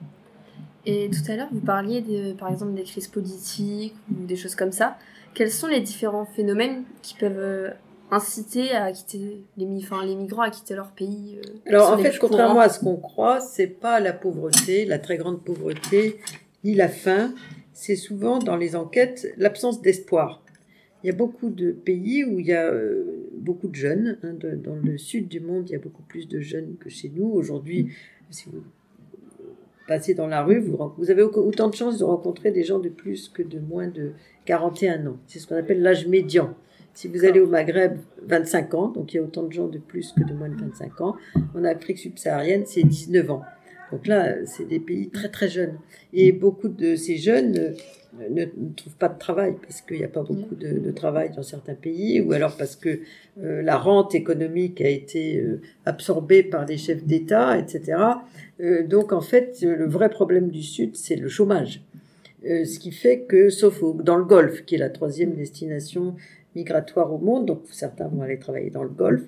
Et 0.85 1.09
tout 1.09 1.31
à 1.31 1.35
l'heure, 1.35 1.47
vous 1.51 1.61
parliez 1.61 2.01
de, 2.01 2.33
par 2.33 2.49
exemple 2.51 2.73
des 2.73 2.83
crises 2.83 3.07
politiques 3.07 3.95
ou 4.11 4.25
des 4.25 4.35
choses 4.35 4.55
comme 4.55 4.71
ça. 4.71 4.97
Quels 5.33 5.51
sont 5.51 5.67
les 5.67 5.79
différents 5.81 6.25
phénomènes 6.25 6.83
qui 7.01 7.15
peuvent 7.15 7.33
euh, 7.37 7.69
inciter 8.11 8.71
à 8.71 8.91
quitter 8.91 9.41
les, 9.57 9.65
mi- 9.65 9.81
enfin, 9.83 10.05
les 10.05 10.15
migrants 10.15 10.43
à 10.43 10.51
quitter 10.51 10.75
leur 10.75 10.91
pays 10.91 11.39
euh, 11.43 11.69
Alors 11.69 11.91
en 11.91 11.97
fait, 11.97 12.17
contrairement 12.19 12.59
à 12.59 12.69
ce 12.69 12.79
qu'on 12.79 12.97
croit, 12.97 13.39
c'est 13.39 13.67
pas 13.67 13.99
la 13.99 14.13
pauvreté, 14.13 14.85
la 14.85 14.99
très 14.99 15.17
grande 15.17 15.41
pauvreté, 15.41 16.19
ni 16.63 16.75
la 16.75 16.87
faim. 16.89 17.33
C'est 17.75 17.95
souvent 17.95 18.37
dans 18.37 18.55
les 18.55 18.75
enquêtes 18.75 19.33
l'absence 19.37 19.81
d'espoir. 19.81 20.42
Il 21.03 21.07
y 21.07 21.09
a 21.09 21.15
beaucoup 21.15 21.49
de 21.49 21.71
pays 21.71 22.23
où 22.23 22.39
il 22.39 22.45
y 22.47 22.53
a 22.53 22.71
euh, 22.71 23.03
beaucoup 23.37 23.67
de 23.67 23.75
jeunes. 23.75 24.17
hein, 24.23 24.33
dans 24.63 24.75
le 24.75 24.97
sud 24.97 25.27
du 25.27 25.39
monde, 25.39 25.69
il 25.69 25.73
y 25.73 25.75
a 25.75 25.79
beaucoup 25.79 26.03
plus 26.03 26.27
de 26.27 26.39
jeunes 26.39 26.75
que 26.79 26.89
chez 26.89 27.11
nous. 27.13 27.25
Aujourd'hui, 27.29 27.89
si 28.29 28.49
vous 28.49 28.63
passez 29.87 30.13
dans 30.13 30.27
la 30.27 30.43
rue, 30.43 30.59
vous, 30.59 31.11
avez 31.11 31.23
au- 31.23 31.31
autant 31.45 31.69
de 31.69 31.75
chances 31.75 31.99
de 31.99 32.03
rencontrer 32.05 32.51
des 32.51 32.63
gens 32.63 32.79
de 32.79 32.89
plus 32.89 33.27
que 33.27 33.43
de 33.43 33.59
moins 33.59 33.87
de 33.87 34.11
41 34.45 35.05
ans. 35.07 35.17
C'est 35.27 35.39
ce 35.39 35.47
qu'on 35.47 35.57
appelle 35.57 35.81
l'âge 35.81 36.07
médian. 36.07 36.55
Si 36.93 37.07
vous 37.07 37.25
allez 37.25 37.39
au 37.39 37.47
Maghreb, 37.47 37.97
25 38.25 38.73
ans, 38.75 38.87
donc 38.87 39.13
il 39.13 39.17
y 39.17 39.19
a 39.19 39.23
autant 39.23 39.43
de 39.43 39.51
gens 39.51 39.67
de 39.67 39.79
plus 39.79 40.11
que 40.13 40.23
de 40.23 40.33
moins 40.33 40.47
de 40.49 40.55
25 40.61 41.01
ans. 41.01 41.15
En 41.55 41.63
Afrique 41.65 41.97
subsaharienne, 41.97 42.63
c'est 42.65 42.83
19 42.83 43.29
ans. 43.31 43.41
Donc 43.91 44.07
là, 44.07 44.45
c'est 44.45 44.67
des 44.67 44.79
pays 44.79 45.09
très 45.09 45.29
très 45.29 45.47
jeunes. 45.47 45.77
Et 46.13 46.31
beaucoup 46.31 46.67
de 46.67 46.95
ces 46.95 47.17
jeunes 47.17 47.75
euh, 48.21 48.29
ne, 48.29 48.45
trouvent 48.75 48.95
pas 48.95 49.09
de 49.09 49.17
travail 49.17 49.55
parce 49.61 49.81
qu'il 49.81 49.97
n'y 49.97 50.03
a 50.03 50.07
pas 50.07 50.23
beaucoup 50.23 50.55
de, 50.55 50.91
travail 50.91 51.31
dans 51.35 51.43
certains 51.43 51.73
pays, 51.73 52.21
ou 52.21 52.31
alors 52.33 52.55
parce 52.55 52.75
que 52.75 52.99
euh, 53.41 53.61
la 53.61 53.77
rente 53.77 54.15
économique 54.15 54.81
a 54.81 54.89
été 54.89 55.37
euh, 55.37 55.61
absorbée 55.85 56.43
par 56.43 56.65
les 56.65 56.77
chefs 56.77 57.03
d'État, 57.03 57.57
etc. 57.57 57.97
Donc 58.87 59.11
en 59.11 59.21
fait, 59.21 59.61
le 59.61 59.87
vrai 59.87 60.09
problème 60.09 60.49
du 60.49 60.61
Sud, 60.61 60.95
c'est 60.95 61.15
le 61.15 61.27
chômage. 61.27 61.81
Ce 62.43 62.77
qui 62.77 62.91
fait 62.91 63.21
que, 63.21 63.49
sauf 63.49 63.81
au- 63.81 63.93
dans 63.93 64.15
le 64.15 64.25
Golfe, 64.25 64.63
qui 64.65 64.75
est 64.75 64.77
la 64.77 64.89
troisième 64.89 65.33
destination 65.33 66.15
migratoire 66.55 67.11
au 67.11 67.17
monde, 67.17 67.45
donc 67.47 67.63
certains 67.71 68.07
vont 68.07 68.21
aller 68.21 68.37
travailler 68.37 68.69
dans 68.69 68.83
le 68.83 68.89
Golfe, 68.89 69.23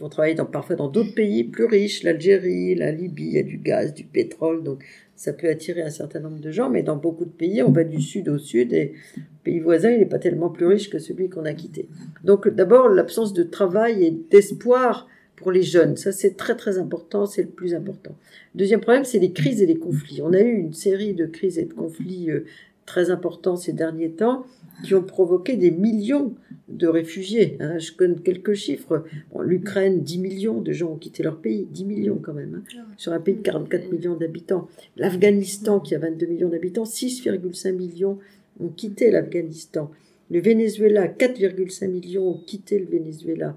vont 0.00 0.08
travailler 0.08 0.34
dans, 0.34 0.46
parfois 0.46 0.76
dans 0.76 0.88
d'autres 0.88 1.14
pays 1.14 1.44
plus 1.44 1.66
riches, 1.66 2.02
l'Algérie, 2.02 2.74
la 2.74 2.90
Libye, 2.90 3.26
il 3.26 3.32
y 3.32 3.38
a 3.38 3.42
du 3.42 3.58
gaz, 3.58 3.94
du 3.94 4.04
pétrole, 4.04 4.62
donc 4.62 4.82
ça 5.14 5.32
peut 5.32 5.48
attirer 5.48 5.82
un 5.82 5.90
certain 5.90 6.20
nombre 6.20 6.40
de 6.40 6.50
gens, 6.50 6.70
mais 6.70 6.82
dans 6.82 6.96
beaucoup 6.96 7.26
de 7.26 7.30
pays, 7.30 7.62
on 7.62 7.70
va 7.70 7.84
du 7.84 8.00
sud 8.00 8.28
au 8.28 8.38
sud 8.38 8.72
et 8.72 8.94
le 9.16 9.22
pays 9.44 9.60
voisin, 9.60 9.90
il 9.90 9.98
n'est 9.98 10.06
pas 10.06 10.18
tellement 10.18 10.48
plus 10.48 10.66
riche 10.66 10.88
que 10.88 10.98
celui 10.98 11.28
qu'on 11.28 11.44
a 11.44 11.52
quitté. 11.52 11.88
Donc 12.24 12.48
d'abord, 12.48 12.88
l'absence 12.88 13.34
de 13.34 13.42
travail 13.42 14.04
et 14.04 14.10
d'espoir 14.10 15.06
pour 15.36 15.52
les 15.52 15.62
jeunes, 15.62 15.96
ça 15.96 16.12
c'est 16.12 16.36
très 16.36 16.56
très 16.56 16.78
important, 16.78 17.26
c'est 17.26 17.42
le 17.42 17.48
plus 17.48 17.74
important. 17.74 18.16
Deuxième 18.54 18.80
problème, 18.80 19.04
c'est 19.04 19.18
les 19.18 19.32
crises 19.32 19.62
et 19.62 19.66
les 19.66 19.78
conflits. 19.78 20.22
On 20.22 20.32
a 20.32 20.40
eu 20.40 20.54
une 20.54 20.72
série 20.72 21.14
de 21.14 21.26
crises 21.26 21.58
et 21.58 21.64
de 21.64 21.72
conflits 21.74 22.30
euh, 22.30 22.44
très 22.86 23.10
importants 23.10 23.56
ces 23.56 23.72
derniers 23.72 24.10
temps 24.10 24.44
qui 24.84 24.94
ont 24.94 25.02
provoqué 25.02 25.56
des 25.56 25.70
millions 25.70 26.34
de 26.68 26.86
réfugiés. 26.86 27.56
Hein. 27.60 27.78
Je 27.78 27.92
connais 27.92 28.16
quelques 28.16 28.54
chiffres. 28.54 29.04
L'Ukraine, 29.40 30.02
10 30.02 30.18
millions 30.18 30.60
de 30.60 30.72
gens 30.72 30.92
ont 30.92 30.96
quitté 30.96 31.22
leur 31.22 31.38
pays, 31.38 31.66
10 31.70 31.84
millions 31.84 32.18
quand 32.22 32.32
même, 32.32 32.62
hein, 32.62 32.82
sur 32.96 33.12
un 33.12 33.20
pays 33.20 33.34
de 33.34 33.42
44 33.42 33.92
millions 33.92 34.16
d'habitants. 34.16 34.68
L'Afghanistan, 34.96 35.80
qui 35.80 35.94
a 35.94 35.98
22 35.98 36.26
millions 36.26 36.48
d'habitants, 36.48 36.84
6,5 36.84 37.72
millions 37.72 38.18
ont 38.60 38.68
quitté 38.68 39.10
l'Afghanistan. 39.10 39.90
Le 40.30 40.40
Venezuela, 40.40 41.08
4,5 41.08 41.88
millions 41.88 42.28
ont 42.28 42.40
quitté 42.46 42.78
le 42.78 42.86
Venezuela. 42.86 43.56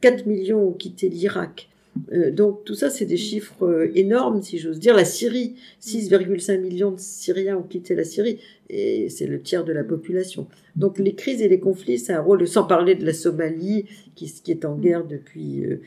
4 0.00 0.26
millions 0.26 0.68
ont 0.68 0.72
quitté 0.72 1.08
l'Irak. 1.08 1.68
Euh, 2.12 2.30
donc 2.30 2.64
tout 2.64 2.74
ça, 2.74 2.90
c'est 2.90 3.04
des 3.04 3.16
chiffres 3.16 3.66
euh, 3.66 3.92
énormes, 3.94 4.42
si 4.42 4.58
j'ose 4.58 4.78
dire. 4.78 4.94
La 4.94 5.04
Syrie, 5.04 5.56
6,5 5.82 6.58
millions 6.58 6.90
de 6.90 6.98
Syriens 6.98 7.58
ont 7.58 7.62
quitté 7.62 7.94
la 7.94 8.04
Syrie, 8.04 8.38
et 8.70 9.08
c'est 9.10 9.26
le 9.26 9.40
tiers 9.40 9.64
de 9.64 9.72
la 9.72 9.84
population. 9.84 10.46
Donc 10.74 10.98
les 10.98 11.14
crises 11.14 11.42
et 11.42 11.48
les 11.48 11.60
conflits, 11.60 11.98
c'est 11.98 12.14
un 12.14 12.20
rôle, 12.20 12.46
sans 12.46 12.64
parler 12.64 12.94
de 12.94 13.04
la 13.04 13.12
Somalie, 13.12 13.84
qui, 14.14 14.32
qui 14.32 14.50
est 14.50 14.64
en 14.64 14.76
guerre 14.76 15.04
depuis 15.04 15.64
euh, 15.66 15.80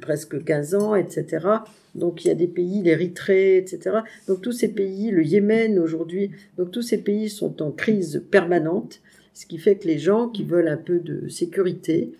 presque 0.00 0.44
15 0.44 0.74
ans, 0.74 0.94
etc. 0.94 1.46
Donc 1.94 2.24
il 2.24 2.28
y 2.28 2.30
a 2.30 2.34
des 2.34 2.46
pays, 2.46 2.82
l'Érythrée, 2.82 3.56
etc. 3.56 3.98
Donc 4.28 4.42
tous 4.42 4.52
ces 4.52 4.68
pays, 4.68 5.10
le 5.10 5.24
Yémen 5.24 5.78
aujourd'hui, 5.78 6.30
donc 6.58 6.70
tous 6.70 6.82
ces 6.82 6.98
pays 6.98 7.30
sont 7.30 7.62
en 7.62 7.70
crise 7.70 8.22
permanente, 8.30 9.00
ce 9.32 9.46
qui 9.46 9.58
fait 9.58 9.76
que 9.76 9.86
les 9.86 9.98
gens 9.98 10.28
qui 10.28 10.44
veulent 10.44 10.68
un 10.68 10.76
peu 10.76 10.98
de 10.98 11.28
sécurité, 11.28 12.12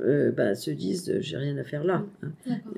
euh, 0.00 0.32
bah, 0.32 0.54
se 0.54 0.70
disent 0.70 1.10
euh, 1.10 1.20
j'ai 1.20 1.36
rien 1.36 1.56
à 1.58 1.64
faire 1.64 1.84
là. 1.84 2.02
Hein. 2.22 2.30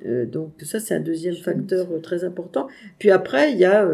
Euh, 0.05 0.27
donc 0.27 0.51
ça 0.63 0.81
c'est 0.81 0.97
un 0.97 1.01
deuxième 1.01 1.37
facteur 1.37 1.87
très 2.03 2.25
important. 2.25 2.67
Puis 2.99 3.13
après 3.13 3.53
il 3.53 3.59
y 3.59 3.65
a 3.65 3.89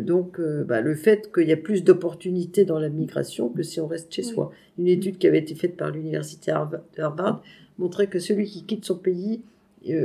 donc 0.00 0.40
bah, 0.40 0.80
le 0.80 0.94
fait 0.94 1.30
qu'il 1.32 1.46
y 1.46 1.52
a 1.52 1.56
plus 1.56 1.84
d'opportunités 1.84 2.64
dans 2.64 2.80
la 2.80 2.88
migration 2.88 3.48
que 3.48 3.62
si 3.62 3.80
on 3.80 3.86
reste 3.86 4.12
chez 4.12 4.24
soi. 4.24 4.52
Une 4.78 4.88
étude 4.88 5.18
qui 5.18 5.28
avait 5.28 5.38
été 5.38 5.54
faite 5.54 5.76
par 5.76 5.90
l'université 5.90 6.50
Harvard 6.50 7.42
montrait 7.78 8.08
que 8.08 8.18
celui 8.18 8.46
qui 8.46 8.64
quitte 8.64 8.84
son 8.84 8.96
pays 8.96 9.42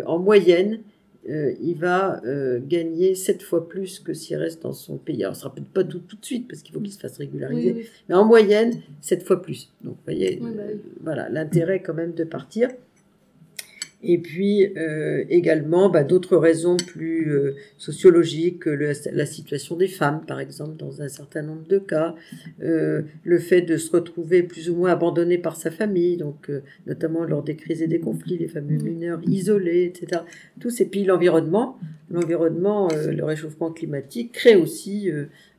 en 0.06 0.20
moyenne 0.20 0.80
euh, 1.30 1.54
il 1.60 1.76
va 1.76 2.22
euh, 2.26 2.60
gagner 2.64 3.16
sept 3.16 3.42
fois 3.42 3.68
plus 3.68 4.00
que 4.00 4.14
s'il 4.14 4.38
reste 4.38 4.62
dans 4.62 4.74
son 4.74 4.98
pays. 4.98 5.24
Alors, 5.24 5.36
ça 5.36 5.40
ne 5.40 5.42
sera 5.44 5.56
peut-être 5.56 5.70
pas 5.70 5.84
tout, 5.84 6.00
tout 6.00 6.18
de 6.18 6.26
suite, 6.26 6.48
parce 6.48 6.62
qu'il 6.62 6.74
faut 6.74 6.80
qu'il 6.80 6.94
se 6.94 7.00
fasse 7.00 7.18
régulariser, 7.18 7.88
mais 8.08 8.16
en 8.16 8.26
moyenne, 8.26 8.74
sept 9.02 9.24
fois 9.24 9.42
plus. 9.42 9.72
Donc, 9.84 9.96
vous 9.96 10.04
voyez, 10.06 10.38
bah 10.38 10.50
euh, 10.60 10.76
voilà, 11.02 11.30
l'intérêt 11.30 11.82
quand 11.82 11.96
même 11.96 12.14
de 12.14 12.24
partir. 12.24 12.70
Et 14.08 14.20
puis 14.20 14.72
euh, 14.78 15.26
également 15.30 15.90
bah, 15.90 16.04
d'autres 16.04 16.38
raisons 16.38 16.78
plus 16.78 17.34
euh, 17.34 17.56
sociologiques, 17.80 18.66
le, 18.66 18.94
la 19.12 19.26
situation 19.26 19.76
des 19.76 19.88
femmes 19.88 20.22
par 20.28 20.40
exemple 20.40 20.78
dans 20.78 21.02
un 21.02 21.08
certain 21.08 21.42
nombre 21.42 21.68
de 21.68 21.80
cas, 21.80 22.14
euh, 22.62 23.02
le 23.24 23.40
fait 23.40 23.64
de 23.64 23.78
se 23.78 23.92
retrouver 23.92 24.44
plus 24.44 24.70
ou 24.70 24.76
moins 24.76 24.92
abandonné 24.92 25.40
par 25.40 25.56
sa 25.56 25.72
famille, 25.72 26.18
donc 26.18 26.52
notamment 26.86 27.24
lors 27.24 27.42
des 27.42 27.56
crises 27.56 27.82
et 27.82 27.88
des 27.88 28.00
conflits, 28.00 28.38
les 28.38 28.48
fameux 28.48 28.78
mineurs 28.78 29.22
isolés, 29.28 29.86
etc. 29.86 30.22
Tous 30.60 30.70
ces 30.70 30.86
pays, 30.86 31.06
l'environnement, 31.06 31.80
l'environnement, 32.12 32.90
le 32.90 33.24
réchauffement 33.24 33.72
climatique 33.72 34.34
crée 34.34 34.56
aussi, 34.56 35.10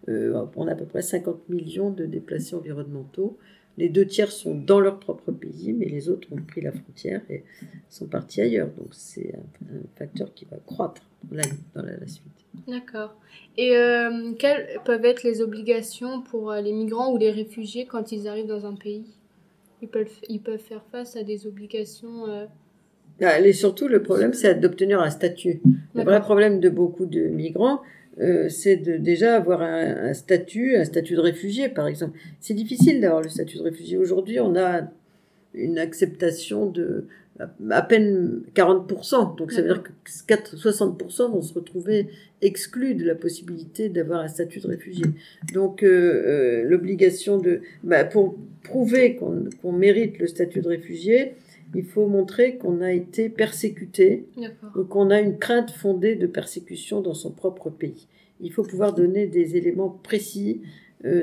on 0.07 0.69
a 0.69 0.73
à 0.73 0.75
peu 0.77 0.85
près 0.85 1.03
50 1.03 1.49
millions 1.49 1.91
de 1.91 2.07
déplacés 2.07 2.55
environnementaux. 2.55 3.39
Les 3.79 3.89
deux 3.91 4.07
tiers 4.07 4.33
sont 4.33 4.55
dans 4.55 4.81
leur 4.81 4.99
propre 4.99 5.33
pays, 5.33 5.73
mais 5.75 5.87
les 5.87 6.09
autres 6.09 6.29
ont 6.33 6.41
pris 6.41 6.63
la 6.63 6.73
frontière 6.73 7.21
et 7.29 7.45
sont 7.91 8.07
partis 8.07 8.41
ailleurs. 8.41 8.69
Donc 8.79 8.89
c'est 8.93 9.35
un, 9.35 9.77
facteur 9.97 10.33
qui 10.35 10.47
va 10.51 10.57
croître 10.65 11.03
dans 11.25 11.37
la, 11.83 12.07
suite. 12.07 12.23
D'accord. 12.67 13.15
Et 13.59 13.77
euh, 13.77 14.33
quelles 14.39 14.81
peuvent 14.85 15.05
être 15.05 15.23
les 15.25 15.43
obligations 15.43 16.23
pour 16.23 16.51
euh, 16.51 16.61
les 16.61 16.73
migrants 16.73 17.13
ou 17.13 17.19
les 17.19 17.31
réfugiés 17.31 17.87
quand 17.87 18.13
ils 18.13 18.29
arrivent 18.29 18.47
dans 18.47 18.65
un 18.65 18.75
pays? 18.75 19.05
Ils 19.83 19.89
peuvent, 19.89 20.21
ils 20.29 20.41
peuvent 20.41 20.59
faire 20.59 20.85
face 20.91 21.17
à 21.17 21.23
des 21.23 21.47
obligations 21.47 22.27
euh... 22.29 22.47
Ah, 23.21 23.41
surtout, 23.53 23.89
le 23.89 24.03
problème, 24.03 24.35
c'est 24.35 24.55
d'obtenir 24.57 25.01
un 25.01 25.11
statut. 25.11 25.63
Le 25.95 26.03
vrai 26.03 26.21
problème 26.21 26.61
de 26.61 26.69
beaucoup 26.69 27.07
de 27.07 27.21
migrants, 27.21 27.81
euh, 28.21 28.49
c'est 28.49 28.77
de 28.77 28.97
déjà 28.97 29.37
avoir 29.37 29.63
un, 29.63 30.15
statut, 30.15 30.77
un 30.77 30.85
statut 30.85 31.15
de 31.15 31.21
réfugié, 31.21 31.69
par 31.69 31.87
exemple. 31.87 32.19
C'est 32.41 32.55
difficile 32.55 33.01
d'avoir 33.01 33.23
le 33.23 33.29
statut 33.29 33.59
de 33.59 33.63
réfugié. 33.63 33.97
Aujourd'hui, 33.99 34.41
on 34.41 34.57
a 34.57 34.91
une 35.55 35.79
acceptation 35.79 36.67
de 36.67 37.07
à 37.71 37.83
peine 37.83 38.43
40%. 38.55 39.37
Donc 39.37 39.53
ça 39.53 39.63
veut 39.63 39.69
dire 39.69 39.83
que 39.83 40.57
60% 40.57 41.31
vont 41.31 41.43
se 41.43 41.55
retrouver 41.55 42.09
exclus 42.43 42.95
de 42.95 43.05
la 43.05 43.15
possibilité 43.15 43.89
d'avoir 43.89 44.21
un 44.21 44.29
statut 44.29 44.61
de 44.61 44.69
réfugié. 44.69 45.05
Donc 45.53 45.83
euh, 45.83 45.89
euh, 45.89 46.63
l'obligation 46.65 47.39
de... 47.39 47.61
Bah, 47.83 48.05
pour 48.05 48.37
prouver 48.63 49.17
qu'on 49.17 49.73
mérite 49.73 50.19
le 50.19 50.27
statut 50.27 50.61
de 50.61 50.69
réfugié, 50.69 51.35
il 51.75 51.85
faut 51.85 52.07
montrer 52.07 52.57
qu'on 52.59 52.81
a 52.81 52.93
été 52.93 53.29
persécuté 53.29 54.29
ou 54.77 54.85
qu'on 54.85 55.11
a 55.11 55.21
une 55.21 55.39
crainte 55.39 55.71
fondée 55.71 56.17
de 56.17 56.27
persécution 56.27 57.01
dans 57.01 57.15
son 57.15 57.33
propre 57.33 57.71
pays. 57.71 58.09
Il 58.41 58.53
faut 58.53 58.63
pouvoir 58.63 58.95
donner 58.95 59.27
des 59.27 59.57
éléments 59.57 59.89
précis, 59.89 60.63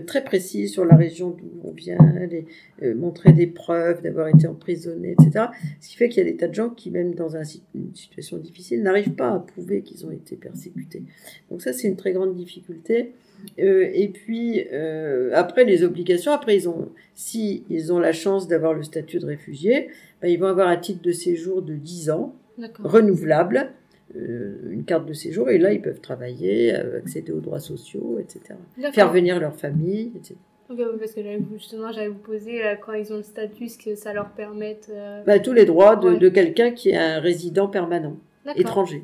très 0.06 0.24
précis 0.24 0.68
sur 0.68 0.86
la 0.86 0.96
région 0.96 1.32
d'où 1.32 1.50
on 1.64 1.72
vient, 1.72 1.98
les, 2.30 2.46
euh, 2.82 2.96
montrer 2.96 3.34
des 3.34 3.48
preuves 3.48 4.02
d'avoir 4.02 4.28
été 4.28 4.48
emprisonné, 4.48 5.16
etc. 5.20 5.46
Ce 5.80 5.90
qui 5.90 5.96
fait 5.96 6.10
qu'il 6.10 6.24
y 6.24 6.28
a 6.28 6.32
des 6.32 6.38
tas 6.38 6.48
de 6.48 6.54
gens 6.54 6.70
qui, 6.70 6.92
même 6.92 7.16
dans 7.16 7.36
un, 7.36 7.44
une 7.76 7.94
situation 7.96 8.38
difficile, 8.38 8.82
n'arrivent 8.84 9.16
pas 9.16 9.32
à 9.32 9.40
prouver 9.40 9.82
qu'ils 9.82 10.06
ont 10.06 10.12
été 10.12 10.36
persécutés. 10.36 11.04
Donc 11.50 11.62
ça, 11.62 11.74
c'est 11.74 11.88
une 11.88 11.96
très 11.96 12.14
grande 12.14 12.36
difficulté. 12.36 13.14
Euh, 13.60 13.90
et 13.94 14.08
puis 14.08 14.64
euh, 14.72 15.32
après 15.34 15.66
les 15.66 15.84
obligations, 15.84 16.32
après 16.32 16.56
ils 16.56 16.70
ont, 16.70 16.90
si 17.14 17.66
ils 17.70 17.92
ont 17.92 18.00
la 18.00 18.14
chance 18.14 18.48
d'avoir 18.48 18.74
le 18.74 18.84
statut 18.84 19.20
de 19.20 19.26
réfugié, 19.26 19.90
ben, 20.22 20.30
ils 20.30 20.40
vont 20.40 20.48
avoir 20.48 20.70
un 20.70 20.78
titre 20.78 21.02
de 21.02 21.12
séjour 21.12 21.62
de 21.62 21.74
10 21.74 22.10
ans, 22.10 22.36
renouvelable, 22.80 23.58
euh, 23.58 23.83
une 24.16 24.84
carte 24.86 25.06
de 25.06 25.14
séjour, 25.14 25.50
et 25.50 25.58
là 25.58 25.74
ils 25.74 25.82
peuvent 25.82 26.02
travailler, 26.02 26.74
accéder 26.74 27.32
aux 27.32 27.40
droits 27.40 27.60
sociaux, 27.60 28.20
etc. 28.20 28.56
Faire 28.92 29.12
venir 29.12 29.40
leur 29.40 29.56
famille, 29.56 30.12
etc. 30.16 30.36
parce 30.68 31.14
que 31.14 31.22
justement, 31.54 31.92
j'allais 31.92 32.10
vous 32.10 32.16
poser 32.16 32.62
quand 32.86 32.94
ils 32.94 33.12
ont 33.12 33.18
le 33.18 33.24
statut, 33.24 33.70
ce 33.70 33.78
que 33.78 33.96
ça 33.96 34.14
leur 34.14 34.30
permette. 34.30 34.92
Ben, 35.26 35.42
tous 35.42 35.54
les 35.54 35.66
droits 35.66 35.96
de, 35.96 36.16
de 36.16 36.30
quelqu'un 36.30 36.72
qui 36.72 36.90
est 36.90 36.98
un 36.98 37.20
résident 37.20 37.68
permanent, 37.68 38.18
étranger. 38.56 39.04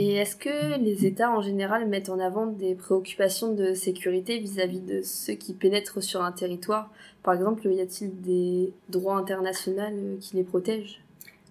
Et 0.00 0.14
est-ce 0.14 0.36
que 0.36 0.78
les 0.80 1.06
États 1.06 1.28
en 1.28 1.42
général 1.42 1.88
mettent 1.88 2.08
en 2.08 2.20
avant 2.20 2.46
des 2.46 2.76
préoccupations 2.76 3.52
de 3.52 3.74
sécurité 3.74 4.38
vis-à-vis 4.38 4.80
de 4.80 5.02
ceux 5.02 5.32
qui 5.32 5.54
pénètrent 5.54 6.00
sur 6.00 6.22
un 6.22 6.30
territoire? 6.30 6.92
Par 7.24 7.34
exemple, 7.34 7.66
y 7.66 7.80
a-t-il 7.80 8.20
des 8.20 8.72
droits 8.88 9.16
internationaux 9.16 10.16
qui 10.20 10.36
les 10.36 10.44
protègent? 10.44 11.00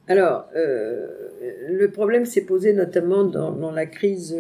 Alors, 0.08 0.46
euh, 0.56 1.08
le 1.70 1.92
problème 1.92 2.26
s'est 2.26 2.46
posé 2.46 2.74
notamment 2.74 3.24
dans, 3.24 3.52
dans 3.52 3.72
la 3.72 3.86
crise 3.86 4.36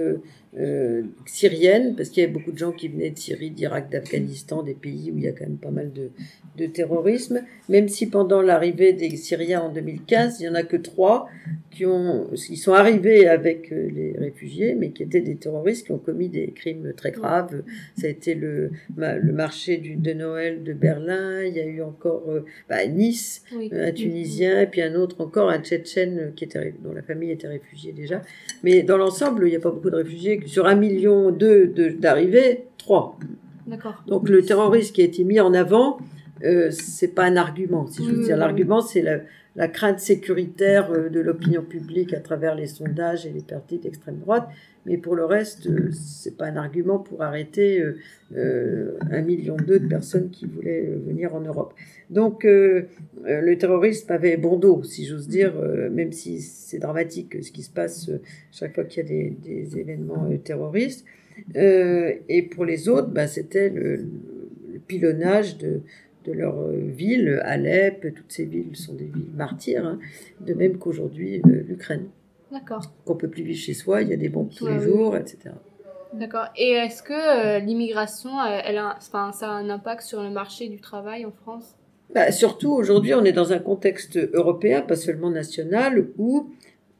euh, 0.58 1.04
syrienne, 1.25 1.96
parce 1.96 2.10
qu'il 2.10 2.22
y 2.22 2.24
avait 2.24 2.34
beaucoup 2.34 2.51
de 2.51 2.58
gens 2.58 2.72
qui 2.72 2.88
venaient 2.88 3.10
de 3.10 3.18
Syrie, 3.18 3.51
d'Irak, 3.51 3.92
d'Afghanistan, 3.92 4.63
des 4.63 4.74
pays 4.74 5.12
où 5.12 5.18
il 5.18 5.24
y 5.24 5.27
a 5.27 5.32
quand 5.32 5.46
même 5.46 5.58
pas 5.58 5.72
mal 5.72 5.92
de, 5.92 6.12
de 6.58 6.66
terrorisme, 6.66 7.44
même 7.70 7.88
si 7.88 8.08
pendant 8.08 8.42
l'arrivée 8.42 8.94
des 8.94 9.16
Syriens 9.18 9.62
en 9.62 9.74
2015, 9.74 10.39
il 10.39 10.44
n'y 10.44 10.50
en 10.50 10.56
a 10.56 10.63
que 10.63 10.77
trois 10.77 11.27
qui, 11.70 11.86
ont, 11.86 12.27
qui 12.34 12.58
sont 12.58 12.74
arrivés 12.74 13.27
avec 13.27 13.72
euh, 13.72 13.89
les 13.94 14.16
réfugiés, 14.18 14.74
mais 14.74 14.89
qui 14.89 15.04
étaient 15.04 15.22
des 15.22 15.36
terroristes 15.36 15.86
qui 15.86 15.92
ont 15.92 16.00
commis 16.00 16.30
des 16.30 16.51
crimes 16.51 16.94
très 16.96 17.12
graves. 17.12 17.62
Ça 17.96 18.08
a 18.08 18.10
été 18.10 18.34
le, 18.34 18.72
le 18.96 19.32
marché 19.34 19.77
du, 19.77 19.96
de 19.96 20.13
Noël 20.13 20.63
de 20.63 20.74
Berlin, 20.74 21.44
il 21.44 21.56
y 21.56 21.60
a 21.60 21.66
eu 21.66 21.82
encore 21.82 22.24
euh, 22.30 22.46
bah, 22.70 22.86
Nice, 22.88 23.44
un 23.72 23.92
Tunisien, 23.92 24.62
et 24.62 24.68
puis 24.68 24.82
un 24.82 24.96
autre 24.96 25.22
encore, 25.22 25.50
un 25.50 25.60
Tchétchène 25.60 26.34
qui 26.36 26.46
était, 26.46 26.74
dont 26.84 26.94
la 26.94 27.04
famille 27.04 27.32
était 27.32 27.48
réfugiée 27.48 27.92
déjà. 27.92 28.22
Mais 28.63 28.82
dans 28.82 28.98
l'ensemble, 28.98 29.48
il 29.48 29.51
n'y 29.51 29.56
a 29.56 29.60
pas 29.60 29.72
beaucoup 29.72 29.89
de 29.89 29.98
réfugiés. 29.98 30.37
Sur 30.46 30.65
un 30.67 30.75
million 30.75 31.32
deux 31.32 31.67
d'arrivées, 32.00 32.67
trois. 32.77 33.17
Donc 34.08 34.29
le 34.29 34.44
terrorisme 34.44 34.94
qui 34.94 35.01
a 35.01 35.06
été 35.06 35.24
mis 35.24 35.39
en 35.39 35.53
avant, 35.53 35.98
euh, 36.44 36.72
c'est 36.72 37.13
pas 37.13 37.25
un 37.25 37.36
argument, 37.36 37.88
si 37.88 38.03
je 38.06 38.12
veux 38.12 38.24
dire. 38.24 38.38
L'argument, 38.38 38.82
c'est 38.82 39.01
la 39.56 39.67
crainte 39.67 40.00
sécuritaire 40.00 40.91
euh, 40.91 41.10
de 41.10 41.20
l'opinion 41.20 41.63
publique 41.63 42.13
à 42.13 42.20
travers 42.20 42.56
les 42.56 42.67
sondages 42.67 43.25
et 43.25 43.32
les 43.32 43.41
partis 43.41 43.79
d'extrême 43.79 44.17
droite. 44.20 44.48
Mais 44.86 44.98
pour 44.98 45.15
le 45.15 45.25
reste, 45.25 45.67
euh, 45.67 45.89
c'est 45.91 46.38
pas 46.38 46.46
un 46.46 46.56
argument 46.56 47.00
pour 47.00 47.22
arrêter 47.22 47.84
un 48.36 49.22
million 49.22 49.58
deux 49.58 49.79
de 49.79 49.88
personnes 49.88 50.29
qui 50.29 50.46
voulaient 50.46 50.89
venir 51.06 51.34
en 51.36 51.41
Europe. 51.41 51.74
Donc, 52.10 52.46
euh, 52.46 52.84
le 53.25 53.58
terrorisme 53.58 54.12
avait 54.12 54.38
bon 54.38 54.58
dos, 54.58 54.84
si 54.84 55.06
j'ose 55.06 55.27
dire, 55.27 55.53
même 55.91 56.12
si 56.12 56.39
c'est 56.39 56.79
dramatique 56.79 57.44
ce 57.44 57.51
qui 57.51 57.63
se 57.63 57.72
passe 57.72 58.10
chaque 58.51 58.75
fois 58.75 58.86
qu'il 58.86 59.03
y 59.03 59.06
a 59.06 59.10
des, 59.10 59.38
des 59.44 59.77
événements 59.77 60.29
terroristes. 60.44 61.06
Euh, 61.56 62.13
et 62.29 62.41
pour 62.44 62.65
les 62.65 62.89
autres, 62.89 63.10
bah, 63.10 63.27
c'était 63.27 63.70
le, 63.70 63.96
le 63.98 64.79
pilonnage 64.86 65.58
de, 65.58 65.82
de 66.27 66.34
leur 66.34 66.60
euh, 66.60 66.74
ville, 66.75 67.41
Alep, 67.46 68.13
toutes 68.15 68.31
ces 68.31 68.46
villes 68.46 68.75
sont 68.75 68.93
des 68.93 69.05
villes 69.05 69.31
martyrs, 69.36 69.86
hein, 69.86 70.00
de 70.41 70.53
même 70.53 70.77
qu'aujourd'hui 70.77 71.41
euh, 71.46 71.63
l'Ukraine. 71.67 72.07
D'accord. 72.51 72.81
Qu'on 73.05 73.15
peut 73.15 73.29
plus 73.29 73.43
vivre 73.43 73.60
chez 73.60 73.74
soi, 73.74 74.01
il 74.01 74.10
y 74.10 74.13
a 74.13 74.17
des 74.17 74.29
bombes 74.29 74.50
tous 74.55 74.65
Ouais, 74.65 74.74
les 74.74 74.77
oui. 74.79 74.84
jours, 74.86 75.15
etc. 75.17 75.50
D'accord. 76.13 76.48
Et 76.57 76.72
est-ce 76.72 77.03
que 77.03 77.13
euh, 77.13 77.60
l'immigration, 77.60 78.29
elle 78.46 78.77
a, 78.77 78.96
enfin, 78.98 79.31
ça 79.34 79.48
a 79.50 79.51
un 79.51 79.69
impact 79.69 80.01
sur 80.03 80.22
le 80.24 80.29
marché 80.29 80.69
du 80.69 80.79
travail 80.79 81.25
en 81.25 81.31
France? 81.31 81.75
Bah, 82.13 82.31
surtout 82.31 82.72
aujourd'hui, 82.72 83.13
on 83.13 83.25
est 83.25 83.34
dans 83.34 83.51
un 83.51 83.60
contexte 83.60 84.17
européen, 84.34 84.81
pas 84.81 84.96
seulement 84.96 85.29
national, 85.29 86.07
où 86.17 86.50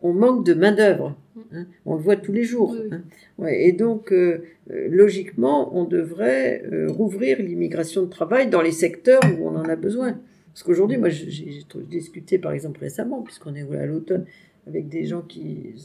on 0.02 0.14
manque 0.14 0.46
de 0.46 0.54
main-d'œuvre. 0.54 1.16
hein. 1.54 1.66
On 1.86 1.96
le 1.96 2.02
voit 2.02 2.16
tous 2.16 2.32
les 2.32 2.44
jours. 2.44 2.72
Oui, 2.80 2.88
hein. 2.92 3.02
Ouais, 3.38 3.68
et 3.68 3.72
donc, 3.72 4.12
euh, 4.12 4.44
euh, 4.72 4.88
logiquement, 4.90 5.76
on 5.78 5.86
devrait 5.86 6.64
euh, 6.72 6.88
rouvrir 6.90 7.40
l'immigration 7.42 8.04
de 8.04 8.10
travail 8.10 8.50
dans 8.50 8.62
les 8.62 8.72
secteurs 8.72 9.22
où 9.40 9.48
on 9.48 9.56
en 9.56 9.66
a 9.66 9.76
besoin. 9.76 10.18
Parce 10.54 10.64
qu'aujourd'hui, 10.64 10.98
moi, 10.98 11.10
j'ai 11.10 11.64
discuté, 11.90 12.40
par 12.40 12.52
exemple, 12.52 12.80
récemment, 12.80 13.22
puisqu'on 13.22 13.54
est 13.56 13.62
à 13.78 13.86
l'automne, 13.86 14.26
avec 14.68 14.90
des 14.90 15.06
gens 15.06 15.22
qui 15.22 15.76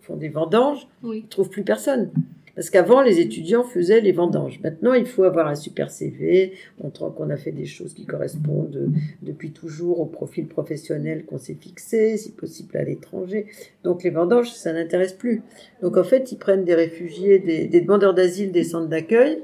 font 0.00 0.16
des 0.16 0.28
vendanges, 0.28 0.88
Oui. 1.04 1.20
ils 1.24 1.28
trouvent 1.28 1.48
plus 1.50 1.62
personne. 1.62 2.10
Parce 2.54 2.70
qu'avant, 2.70 3.02
les 3.02 3.20
étudiants 3.20 3.62
faisaient 3.62 4.00
les 4.00 4.12
vendanges. 4.12 4.60
Maintenant, 4.62 4.92
il 4.94 5.06
faut 5.06 5.24
avoir 5.24 5.46
un 5.48 5.54
super 5.54 5.90
CV, 5.90 6.52
montrant 6.82 7.10
qu'on 7.10 7.30
a 7.30 7.36
fait 7.36 7.52
des 7.52 7.66
choses 7.66 7.94
qui 7.94 8.06
correspondent 8.06 8.76
euh, 8.76 8.86
depuis 9.22 9.50
toujours 9.52 10.00
au 10.00 10.06
profil 10.06 10.46
professionnel 10.46 11.24
qu'on 11.24 11.38
s'est 11.38 11.56
fixé, 11.60 12.16
si 12.16 12.32
possible 12.32 12.76
à 12.76 12.82
l'étranger. 12.84 13.46
Donc, 13.84 14.02
les 14.02 14.10
vendanges, 14.10 14.50
ça 14.52 14.72
n'intéresse 14.72 15.12
plus. 15.12 15.42
Donc, 15.82 15.96
en 15.96 16.04
fait, 16.04 16.32
ils 16.32 16.38
prennent 16.38 16.64
des 16.64 16.74
réfugiés, 16.74 17.38
des, 17.38 17.66
des 17.66 17.80
demandeurs 17.80 18.14
d'asile 18.14 18.52
des 18.52 18.64
centres 18.64 18.88
d'accueil 18.88 19.38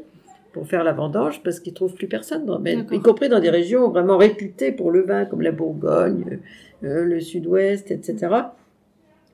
pour 0.52 0.66
faire 0.66 0.84
la 0.84 0.92
vendange 0.92 1.42
parce 1.42 1.60
qu'ils 1.60 1.74
trouvent 1.74 1.94
plus 1.94 2.06
personne, 2.08 2.46
dans, 2.46 2.58
mais- 2.58 2.76
y 2.92 3.00
compris 3.00 3.28
dans 3.28 3.40
des 3.40 3.50
régions 3.50 3.90
vraiment 3.90 4.16
réputées 4.16 4.72
pour 4.72 4.90
le 4.90 5.02
vin, 5.02 5.26
comme 5.26 5.42
la 5.42 5.52
Bourgogne, 5.52 6.38
euh, 6.82 7.04
le 7.04 7.20
sud-ouest, 7.20 7.90
etc. 7.90 8.28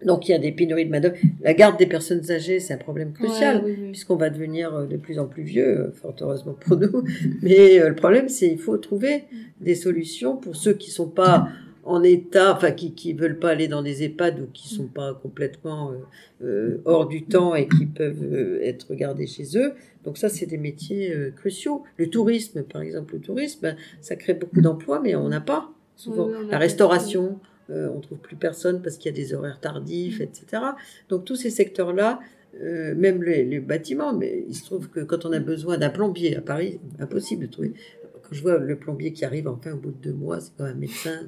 Donc, 0.05 0.29
il 0.29 0.33
y 0.33 0.35
a 0.35 0.39
des 0.39 0.53
pénuries 0.53 0.87
de 0.87 0.91
main-d'œuvre. 0.91 1.17
La 1.43 1.55
garde 1.55 1.79
des 1.79 1.87
personnes 1.87 2.31
âgées, 2.31 2.61
c'est 2.61 2.75
un 2.75 2.79
problème 2.79 3.13
crucial 3.13 3.59
Ouais, 3.59 3.63
oui, 3.73 3.77
oui. 3.81 3.91
puisqu'on 3.93 4.17
va 4.17 4.31
devenir 4.31 4.75
euh, 4.75 4.87
de 4.87 4.97
plus 4.97 5.19
en 5.19 5.27
plus 5.27 5.43
vieux, 5.43 5.81
euh, 5.81 5.93
fort 5.93 6.15
heureusement 6.21 6.55
pour 6.55 6.77
nous. 6.77 7.05
Mais 7.43 7.81
euh, 7.81 7.89
le 7.91 7.95
problème, 7.95 8.29
c'est 8.29 8.49
qu'il 8.49 8.59
faut 8.59 8.77
trouver 8.79 9.25
des 9.61 9.75
solutions 9.75 10.37
pour 10.37 10.57
ceux 10.57 10.73
qui 10.75 10.91
sont 10.91 11.09
pas 11.09 11.49
en 11.85 12.03
état, 12.05 12.55
enfin 12.55 12.71
qui 12.71 12.95
qui 12.95 13.13
veulent 13.13 13.39
pas 13.41 13.51
aller 13.51 13.67
dans 13.67 13.83
des 13.83 14.05
EHPAD 14.05 14.39
ou 14.41 14.47
qui 14.53 14.69
sont 14.73 14.87
pas 14.87 15.15
complètement 15.15 15.91
euh, 15.91 15.97
euh, 16.45 16.83
hors 16.85 17.09
du 17.09 17.25
temps 17.25 17.57
et 17.57 17.67
qui 17.67 17.87
peuvent 17.87 18.59
être 18.63 18.95
gardés 18.95 19.27
chez 19.27 19.59
eux. 19.59 19.73
Donc 20.05 20.17
ça, 20.17 20.29
c'est 20.29 20.47
des 20.47 20.59
métiers 20.59 21.13
cruciaux. 21.37 21.83
Le 21.97 22.09
tourisme, 22.09 22.63
par 22.63 22.83
exemple, 22.83 23.15
le 23.15 23.21
tourisme, 23.21 23.61
ben, 23.63 23.77
ça 24.01 24.17
crée 24.17 24.35
beaucoup 24.35 24.61
d'emplois, 24.61 25.01
mais 25.01 25.15
on 25.15 25.29
n'a 25.29 25.41
pas 25.41 25.71
souvent 25.97 26.27
Oui, 26.27 26.47
la 26.51 26.59
restauration. 26.59 27.39
Euh, 27.73 27.89
on 27.95 28.01
trouve 28.01 28.19
plus 28.19 28.37
personne 28.37 28.83
parce 28.83 28.97
qu'il 28.97 29.11
y 29.11 29.15
a 29.15 29.17
des 29.17 29.35
horaires 29.35 29.61
tardifs, 29.61 30.21
etc. 30.21 30.63
Donc 31.09 31.25
tous 31.25 31.37
ces 31.37 31.51
secteurs-là, 31.51 32.21
euh, 32.61 32.95
même 32.95 33.23
les, 33.23 33.45
les 33.45 33.61
bâtiments, 33.61 34.13
mais 34.13 34.45
il 34.49 34.55
se 34.55 34.65
trouve 34.65 34.89
que 34.89 35.01
quand 35.01 35.25
on 35.25 35.33
a 35.33 35.41
besoin 35.41 35.79
d'un 35.79 35.91
plombier 35.91 36.37
à 36.37 36.43
Paris, 36.43 36.81
impossible 36.99 37.47
de 37.47 37.51
trouver. 37.51 37.73
Quand 38.33 38.39
je 38.39 38.43
vois 38.45 38.57
le 38.57 38.77
plombier 38.77 39.13
qui 39.13 39.27
arrive 39.27 39.47
enfin 39.47 39.73
au 39.73 39.77
bout 39.77 39.91
de 39.91 40.11
deux 40.11 40.15
mois, 40.15 40.41
c'est 40.41 40.53
quand 40.57 40.65
même 40.65 40.77
un 40.77 40.79
médecin. 40.79 41.21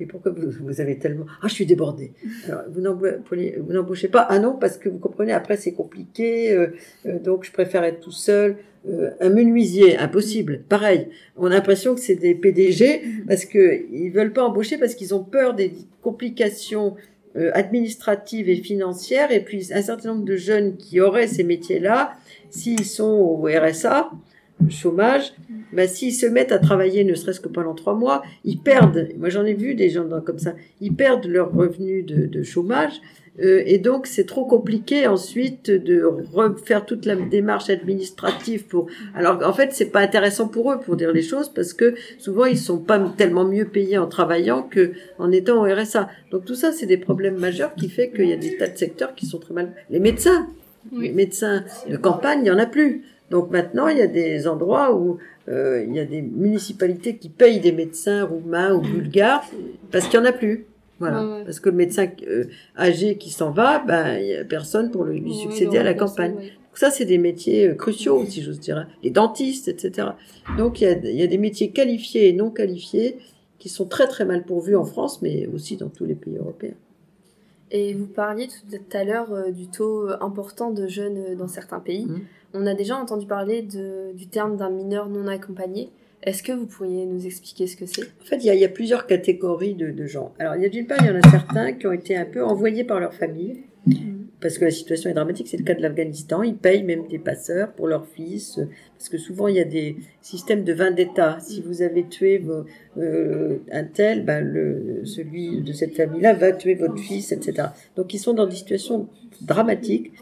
Et 0.00 0.06
pourquoi 0.06 0.32
vous, 0.32 0.50
vous 0.62 0.80
avez 0.80 0.98
tellement... 0.98 1.26
Ah, 1.42 1.48
je 1.48 1.52
suis 1.52 1.66
débordée. 1.66 2.14
Alors, 2.46 2.62
vous 2.70 2.80
n'embauchez 2.80 4.08
pas? 4.08 4.22
Ah 4.30 4.38
non, 4.38 4.56
parce 4.56 4.78
que 4.78 4.88
vous 4.88 4.98
comprenez, 4.98 5.32
après 5.32 5.58
c'est 5.58 5.72
compliqué, 5.72 6.50
euh, 6.52 6.68
euh, 7.04 7.18
donc 7.18 7.44
je 7.44 7.52
préfère 7.52 7.84
être 7.84 8.00
tout 8.00 8.12
seul. 8.12 8.56
Euh, 8.88 9.10
un 9.20 9.28
menuisier, 9.28 9.98
impossible. 9.98 10.62
Pareil, 10.70 11.08
on 11.36 11.48
a 11.48 11.50
l'impression 11.50 11.94
que 11.94 12.00
c'est 12.00 12.14
des 12.14 12.34
PDG 12.34 13.02
parce 13.28 13.44
que 13.44 13.82
ils 13.92 14.08
veulent 14.08 14.32
pas 14.32 14.44
embaucher 14.44 14.78
parce 14.78 14.94
qu'ils 14.94 15.14
ont 15.14 15.24
peur 15.24 15.52
des 15.52 15.74
complications 16.00 16.96
administratives 17.52 18.48
et 18.48 18.56
financières. 18.56 19.32
Et 19.32 19.44
puis 19.44 19.68
un 19.74 19.82
certain 19.82 20.14
nombre 20.14 20.24
de 20.24 20.36
jeunes 20.36 20.78
qui 20.78 20.98
auraient 20.98 21.28
ces 21.28 21.44
métiers-là, 21.44 22.14
s'ils 22.48 22.86
sont 22.86 23.04
au 23.04 23.46
RSA, 23.46 24.10
chômage, 24.70 25.32
ben, 25.72 25.88
s'ils 25.88 26.14
se 26.14 26.26
mettent 26.26 26.52
à 26.52 26.58
travailler 26.58 27.04
ne 27.04 27.14
serait-ce 27.14 27.40
que 27.40 27.48
pendant 27.48 27.74
trois 27.74 27.94
mois, 27.94 28.22
ils 28.44 28.58
perdent. 28.58 29.08
Moi 29.18 29.28
j'en 29.30 29.44
ai 29.44 29.54
vu 29.54 29.74
des 29.74 29.90
gens 29.90 30.06
comme 30.24 30.38
ça. 30.38 30.54
Ils 30.80 30.94
perdent 30.94 31.26
leur 31.26 31.52
revenu 31.52 32.02
de, 32.02 32.26
de 32.26 32.42
chômage. 32.42 33.00
Euh, 33.40 33.62
et 33.64 33.78
donc, 33.78 34.06
c'est 34.06 34.26
trop 34.26 34.44
compliqué 34.44 35.06
ensuite 35.06 35.70
de 35.70 36.02
refaire 36.34 36.84
toute 36.84 37.06
la 37.06 37.16
démarche 37.16 37.70
administrative 37.70 38.66
pour. 38.66 38.88
Alors, 39.14 39.40
en 39.48 39.54
fait, 39.54 39.72
c'est 39.72 39.86
pas 39.90 40.00
intéressant 40.00 40.48
pour 40.48 40.70
eux 40.70 40.78
pour 40.78 40.96
dire 40.96 41.12
les 41.12 41.22
choses 41.22 41.48
parce 41.48 41.72
que 41.72 41.94
souvent 42.18 42.44
ils 42.44 42.58
sont 42.58 42.78
pas 42.78 42.98
tellement 43.16 43.46
mieux 43.46 43.64
payés 43.64 43.96
en 43.96 44.06
travaillant 44.06 44.62
que 44.62 44.92
en 45.18 45.32
étant 45.32 45.62
au 45.62 45.74
RSA. 45.74 46.10
Donc 46.30 46.44
tout 46.44 46.54
ça, 46.54 46.72
c'est 46.72 46.84
des 46.84 46.98
problèmes 46.98 47.38
majeurs 47.38 47.74
qui 47.74 47.88
fait 47.88 48.10
qu'il 48.10 48.28
y 48.28 48.34
a 48.34 48.36
des 48.36 48.56
tas 48.58 48.68
de 48.68 48.76
secteurs 48.76 49.14
qui 49.14 49.24
sont 49.24 49.38
très 49.38 49.54
mal. 49.54 49.72
Les 49.88 49.98
médecins, 49.98 50.48
Oui. 50.92 51.08
les 51.08 51.14
médecins 51.14 51.64
de 51.88 51.96
campagne, 51.96 52.40
il 52.44 52.48
y 52.48 52.50
en 52.50 52.58
a 52.58 52.66
plus. 52.66 53.02
Donc 53.32 53.50
maintenant, 53.50 53.88
il 53.88 53.96
y 53.98 54.02
a 54.02 54.06
des 54.06 54.46
endroits 54.46 54.94
où 54.94 55.16
euh, 55.48 55.84
il 55.88 55.94
y 55.94 55.98
a 55.98 56.04
des 56.04 56.22
municipalités 56.22 57.16
qui 57.16 57.30
payent 57.30 57.58
des 57.60 57.72
médecins 57.72 58.24
roumains 58.24 58.72
ou 58.74 58.80
bulgares 58.82 59.42
parce 59.90 60.06
qu'il 60.06 60.20
y 60.20 60.22
en 60.22 60.26
a 60.26 60.32
plus. 60.32 60.66
Voilà. 61.00 61.24
Ouais, 61.26 61.32
ouais. 61.38 61.44
Parce 61.44 61.58
que 61.58 61.70
le 61.70 61.74
médecin 61.76 62.06
euh, 62.28 62.44
âgé 62.78 63.16
qui 63.16 63.30
s'en 63.30 63.50
va, 63.50 63.80
ben, 63.80 64.18
il 64.18 64.26
y 64.28 64.36
a 64.36 64.44
personne 64.44 64.90
pour 64.92 65.04
lui 65.04 65.20
Ouais, 65.22 65.32
succéder 65.32 65.78
à 65.78 65.82
la 65.82 65.94
campagne. 65.94 66.34
Donc 66.34 66.78
ça, 66.78 66.90
c'est 66.90 67.06
des 67.06 67.18
métiers 67.18 67.68
euh, 67.70 67.74
cruciaux, 67.74 68.24
si 68.28 68.42
j'ose 68.42 68.60
dire. 68.60 68.76
hein. 68.76 68.86
Les 69.02 69.10
dentistes, 69.10 69.66
etc. 69.66 70.08
Donc 70.58 70.80
il 70.80 70.84
y, 70.84 70.86
a, 70.86 70.92
il 70.92 71.16
y 71.16 71.22
a 71.22 71.26
des 71.26 71.38
métiers 71.38 71.70
qualifiés 71.70 72.28
et 72.28 72.32
non 72.34 72.50
qualifiés 72.50 73.16
qui 73.58 73.68
sont 73.70 73.86
très 73.86 74.06
très 74.08 74.24
mal 74.26 74.44
pourvus 74.44 74.76
en 74.76 74.84
France, 74.84 75.22
mais 75.22 75.48
aussi 75.54 75.76
dans 75.76 75.88
tous 75.88 76.04
les 76.04 76.14
pays 76.14 76.36
européens. 76.36 76.74
Et 77.74 77.94
vous 77.94 78.06
parliez 78.06 78.48
tout 78.48 78.78
à 78.92 79.02
l'heure 79.02 79.32
euh, 79.32 79.50
du 79.50 79.66
taux 79.66 80.08
euh, 80.08 80.16
important 80.20 80.70
de 80.70 80.86
jeunes 80.86 81.16
euh, 81.16 81.34
dans 81.34 81.48
certains 81.48 81.80
pays. 81.80 82.04
Mhm. 82.04 82.20
On 82.52 82.66
a 82.66 82.74
déjà 82.74 82.96
entendu 82.96 83.26
parler 83.26 83.62
de, 83.62 84.12
du 84.12 84.26
terme 84.26 84.58
d'un 84.58 84.68
mineur 84.68 85.08
non 85.08 85.26
accompagné. 85.26 85.88
Est-ce 86.22 86.42
que 86.42 86.52
vous 86.52 86.66
pourriez 86.66 87.06
nous 87.06 87.26
expliquer 87.26 87.66
ce 87.66 87.76
que 87.76 87.86
c'est? 87.86 88.02
En 88.02 88.24
fait, 88.26 88.36
il 88.36 88.44
y 88.44 88.50
a, 88.50 88.54
il 88.54 88.60
y 88.60 88.64
a 88.64 88.68
plusieurs 88.68 89.06
catégories 89.06 89.74
de, 89.74 89.90
de 89.90 90.06
gens. 90.06 90.34
Alors, 90.38 90.54
il 90.54 90.62
y 90.62 90.66
a 90.66 90.68
d'une 90.68 90.86
part, 90.86 90.98
il 91.00 91.06
y 91.06 91.10
en 91.10 91.16
a 91.16 91.30
certains 91.30 91.72
qui 91.72 91.86
ont 91.86 91.92
été 91.92 92.14
un 92.14 92.26
peu 92.26 92.44
envoyés 92.44 92.84
par 92.84 93.00
leur 93.00 93.14
famille, 93.14 93.62
parce 94.42 94.58
que 94.58 94.64
la 94.64 94.70
situation 94.72 95.08
est 95.08 95.14
dramatique. 95.14 95.46
C'est 95.48 95.56
le 95.56 95.62
cas 95.64 95.74
de 95.74 95.80
l'Afghanistan. 95.80 96.42
Ils 96.42 96.56
payent 96.56 96.82
même 96.82 97.06
des 97.06 97.20
passeurs 97.20 97.72
pour 97.72 97.86
leurs 97.86 98.06
fils, 98.06 98.58
euh, 98.58 98.64
parce 98.98 99.08
que 99.08 99.16
souvent, 99.16 99.46
il 99.46 99.56
y 99.56 99.60
a 99.60 99.64
des 99.64 99.96
systèmes 100.20 100.64
de 100.64 100.72
vendetta. 100.72 101.38
Si 101.40 101.62
vous 101.62 101.80
avez 101.80 102.04
tué 102.08 102.42
euh, 102.98 103.58
un 103.70 103.84
tel, 103.84 104.24
ben, 104.24 105.04
celui 105.04 105.62
de 105.62 105.72
cette 105.72 105.96
famille-là 105.96 106.34
va 106.34 106.52
tuer 106.52 106.74
votre 106.74 106.98
fils, 106.98 107.30
etc. 107.32 107.68
Donc, 107.96 108.12
ils 108.12 108.18
sont 108.18 108.34
dans 108.34 108.46
des 108.46 108.56
situations 108.56 109.08
dramatiques. 109.40 110.12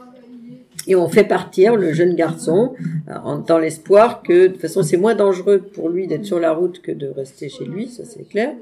Et 0.87 0.97
on 0.97 1.09
fait 1.09 1.25
partir 1.25 1.77
le 1.77 1.93
jeune 1.93 2.15
garçon 2.15 2.75
euh, 3.09 3.39
dans 3.47 3.59
l'espoir 3.59 4.23
que, 4.23 4.45
de 4.45 4.53
toute 4.53 4.61
façon, 4.61 4.83
c'est 4.83 4.97
moins 4.97 5.15
dangereux 5.15 5.59
pour 5.59 5.89
lui 5.89 6.07
d'être 6.07 6.25
sur 6.25 6.41
la 6.41 6.53
route 6.53 6.81
que 6.81 6.93
de 6.93 7.09
rester 7.09 7.49
chez 7.49 7.65
lui, 7.65 7.89
ça 7.89 8.05
c'est 8.05 8.29
clair. 8.29 8.55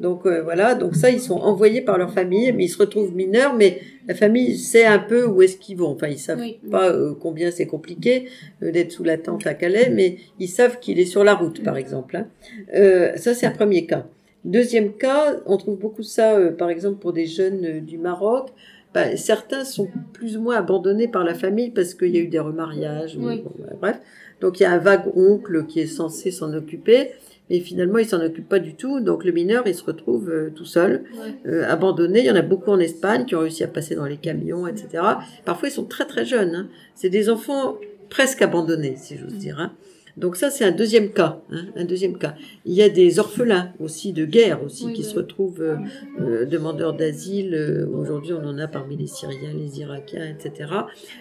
Donc 0.00 0.26
euh, 0.26 0.42
voilà, 0.42 0.74
donc 0.74 0.94
ça, 0.94 1.10
ils 1.10 1.20
sont 1.20 1.36
envoyés 1.38 1.80
par 1.80 1.98
leur 1.98 2.12
famille, 2.12 2.52
mais 2.52 2.64
ils 2.66 2.68
se 2.68 2.78
retrouvent 2.78 3.14
mineurs, 3.14 3.54
mais 3.54 3.80
la 4.06 4.14
famille 4.14 4.56
sait 4.56 4.84
un 4.84 4.98
peu 5.00 5.24
où 5.24 5.42
est-ce 5.42 5.56
qu'ils 5.56 5.76
vont. 5.76 5.88
Enfin, 5.88 6.06
ils 6.08 6.18
savent 6.18 6.38
Oui. 6.40 6.58
pas 6.70 6.90
euh, 6.92 7.14
combien 7.20 7.50
c'est 7.50 7.66
compliqué 7.66 8.28
euh, 8.62 8.70
d'être 8.70 8.92
sous 8.92 9.02
la 9.04 9.18
tente 9.18 9.46
à 9.46 9.54
Calais, 9.54 9.90
mais 9.92 10.18
ils 10.38 10.48
savent 10.48 10.78
qu'il 10.78 11.00
est 11.00 11.04
sur 11.04 11.24
la 11.24 11.34
route, 11.34 11.62
par 11.64 11.76
exemple. 11.76 12.16
hein. 12.16 12.26
Euh, 12.74 13.16
ça, 13.16 13.34
c'est 13.34 13.46
un 13.46 13.50
premier 13.50 13.86
cas. 13.86 14.06
Deuxième 14.44 14.92
cas, 14.92 15.36
on 15.46 15.56
trouve 15.56 15.78
beaucoup 15.78 16.04
ça, 16.04 16.38
par 16.56 16.70
exemple, 16.70 16.98
pour 17.00 17.12
des 17.12 17.26
jeunes 17.26 17.80
du 17.80 17.98
Maroc. 17.98 18.50
Ben, 18.94 19.16
certains 19.18 19.64
sont 19.64 19.88
plus 20.14 20.36
ou 20.38 20.42
moins 20.42 20.56
abandonnés 20.56 21.08
par 21.08 21.22
la 21.24 21.34
famille 21.34 21.70
parce 21.70 21.92
qu'il 21.92 22.14
y 22.14 22.18
a 22.18 22.20
eu 22.22 22.28
des 22.28 22.38
remariages. 22.38 23.16
ou- 23.16 23.26
Oui. 23.26 23.42
bon, 23.44 23.50
ben, 23.58 23.76
bref. 23.80 23.96
Donc 24.40 24.60
il 24.60 24.62
y 24.62 24.66
a 24.66 24.70
un 24.72 24.78
vague 24.78 25.08
oncle 25.16 25.66
qui 25.66 25.80
est 25.80 25.86
censé 25.86 26.30
s'en 26.30 26.54
occuper, 26.54 27.10
mais 27.50 27.60
finalement 27.60 27.98
il 27.98 28.06
s'en 28.06 28.20
occupe 28.24 28.48
pas 28.48 28.58
du 28.58 28.74
tout. 28.74 29.00
Donc 29.00 29.24
le 29.24 29.32
mineur 29.32 29.64
il 29.66 29.74
se 29.74 29.84
retrouve 29.84 30.30
euh, 30.30 30.50
tout 30.54 30.64
seul, 30.64 31.04
Ouais. 31.14 31.34
euh, 31.52 31.64
abandonné. 31.68 32.20
Il 32.20 32.26
y 32.26 32.30
en 32.30 32.36
a 32.36 32.42
beaucoup 32.42 32.70
en 32.70 32.78
Espagne 32.78 33.24
qui 33.26 33.34
ont 33.34 33.40
réussi 33.40 33.64
à 33.64 33.68
passer 33.68 33.94
dans 33.94 34.06
les 34.06 34.16
camions, 34.18 34.66
etc. 34.66 35.02
Parfois 35.44 35.68
ils 35.68 35.72
sont 35.72 35.84
très 35.84 36.06
très 36.06 36.24
jeunes. 36.24 36.54
hein. 36.54 36.68
C'est 36.94 37.10
des 37.10 37.28
enfants 37.30 37.76
presque 38.10 38.42
abandonnés, 38.42 38.96
si 38.96 39.16
j'ose 39.18 39.34
dire. 39.34 39.58
hein. 39.60 39.72
Donc 40.16 40.34
ça, 40.34 40.50
c'est 40.50 40.64
un 40.64 40.72
deuxième 40.72 41.12
cas. 41.12 41.42
Hein, 41.52 41.66
un 41.76 41.84
deuxième 41.84 42.18
cas. 42.18 42.34
Il 42.64 42.72
y 42.72 42.82
a 42.82 42.88
des 42.88 43.20
orphelins 43.20 43.72
aussi 43.78 44.12
de 44.12 44.24
guerre 44.24 44.64
aussi 44.64 44.86
Oui, 44.86 44.92
qui 44.94 45.02
bah 45.02 45.08
se 45.08 45.12
oui. 45.14 45.18
retrouvent 45.18 45.62
euh, 45.62 45.76
euh, 46.20 46.44
demandeurs 46.44 46.94
d'asile. 46.94 47.54
Euh, 47.54 47.86
Aujourd'hui, 47.86 48.32
on 48.32 48.44
en 48.44 48.58
a 48.58 48.66
parmi 48.66 48.96
les 48.96 49.06
Syriens, 49.06 49.52
les 49.56 49.78
Irakiens, 49.78 50.26
etc. 50.26 50.72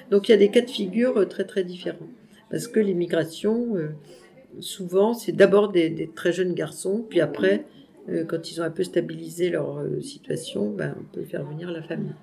Donc 0.10 0.28
il 0.28 0.32
y 0.32 0.34
a 0.34 0.38
des 0.38 0.50
cas 0.50 0.62
de 0.62 0.70
figure 0.72 1.28
très 1.30 1.44
très 1.44 1.64
différents. 1.64 2.08
Parce 2.50 2.68
que 2.68 2.80
l'immigration, 2.80 3.76
souvent, 4.60 5.14
c'est 5.14 5.32
d'abord 5.32 5.70
des, 5.70 5.90
des 5.90 6.08
très 6.08 6.32
jeunes 6.32 6.54
garçons, 6.54 7.06
puis 7.08 7.22
après, 7.22 7.66
euh, 8.10 8.24
quand 8.26 8.52
ils 8.52 8.62
ont 8.62 8.64
un 8.64 8.72
peu 8.72 8.84
stabilisé 8.84 9.50
leur 9.50 9.80
euh, 9.80 10.02
situation, 10.02 10.70
ben, 10.70 10.96
on 11.00 11.16
peut 11.16 11.24
faire 11.24 11.44
venir 11.46 11.72
la 11.72 11.82
famille. 11.84 12.14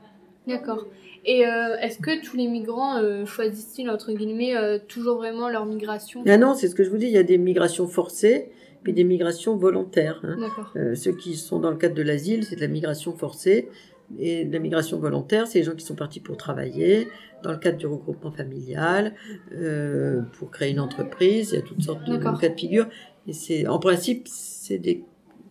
D'accord. 0.47 0.87
Et 1.25 1.47
euh, 1.47 1.77
est-ce 1.81 1.99
que 1.99 2.23
tous 2.23 2.37
les 2.37 2.49
migrants 2.49 3.01
choisissent-ils, 3.25 3.89
entre 3.89 4.13
guillemets, 4.13 4.55
toujours 4.89 5.17
vraiment 5.17 5.49
leur 5.49 5.65
migration? 5.65 6.23
Ah 6.27 6.37
non, 6.37 6.55
c'est 6.55 6.69
ce 6.69 6.75
que 6.75 6.85
je 6.85 6.91
vous 6.91 6.99
dis, 6.99 7.07
il 7.07 7.13
y 7.13 7.19
a 7.19 7.23
des 7.23 7.39
migrations 7.39 7.87
forcées, 7.87 8.51
puis 8.83 8.93
des 8.93 9.05
migrations 9.05 9.57
volontaires. 9.57 10.21
hein. 10.23 10.37
D'accord. 10.39 10.75
Ceux 10.95 11.13
qui 11.13 11.37
sont 11.37 11.61
dans 11.61 11.71
le 11.71 11.77
cadre 11.79 11.95
de 11.95 12.03
l'asile, 12.03 12.45
c'est 12.45 12.57
de 12.57 12.61
la 12.61 12.69
migration 12.69 13.15
forcée. 13.15 13.71
Et 14.19 14.45
la 14.45 14.59
migration 14.59 14.99
volontaire, 14.99 15.47
c'est 15.47 15.59
les 15.59 15.64
gens 15.64 15.75
qui 15.75 15.85
sont 15.85 15.95
partis 15.95 16.21
pour 16.21 16.37
travailler, 16.37 17.09
dans 17.43 17.51
le 17.51 17.59
cadre 17.59 17.79
du 17.79 17.87
regroupement 17.87 18.31
familial, 18.31 19.14
euh, 19.53 20.23
pour 20.38 20.51
créer 20.51 20.71
une 20.71 20.81
entreprise. 20.81 21.51
Il 21.53 21.55
y 21.57 21.59
a 21.59 21.62
toutes 21.62 21.83
sortes 21.83 22.05
de 22.05 22.17
cas 22.17 22.49
de 22.49 22.55
figure. 22.55 22.87
Et 23.27 23.33
c'est, 23.33 23.67
en 23.67 23.79
principe, 23.79 24.29
c'est 24.29 24.79
des 24.79 25.05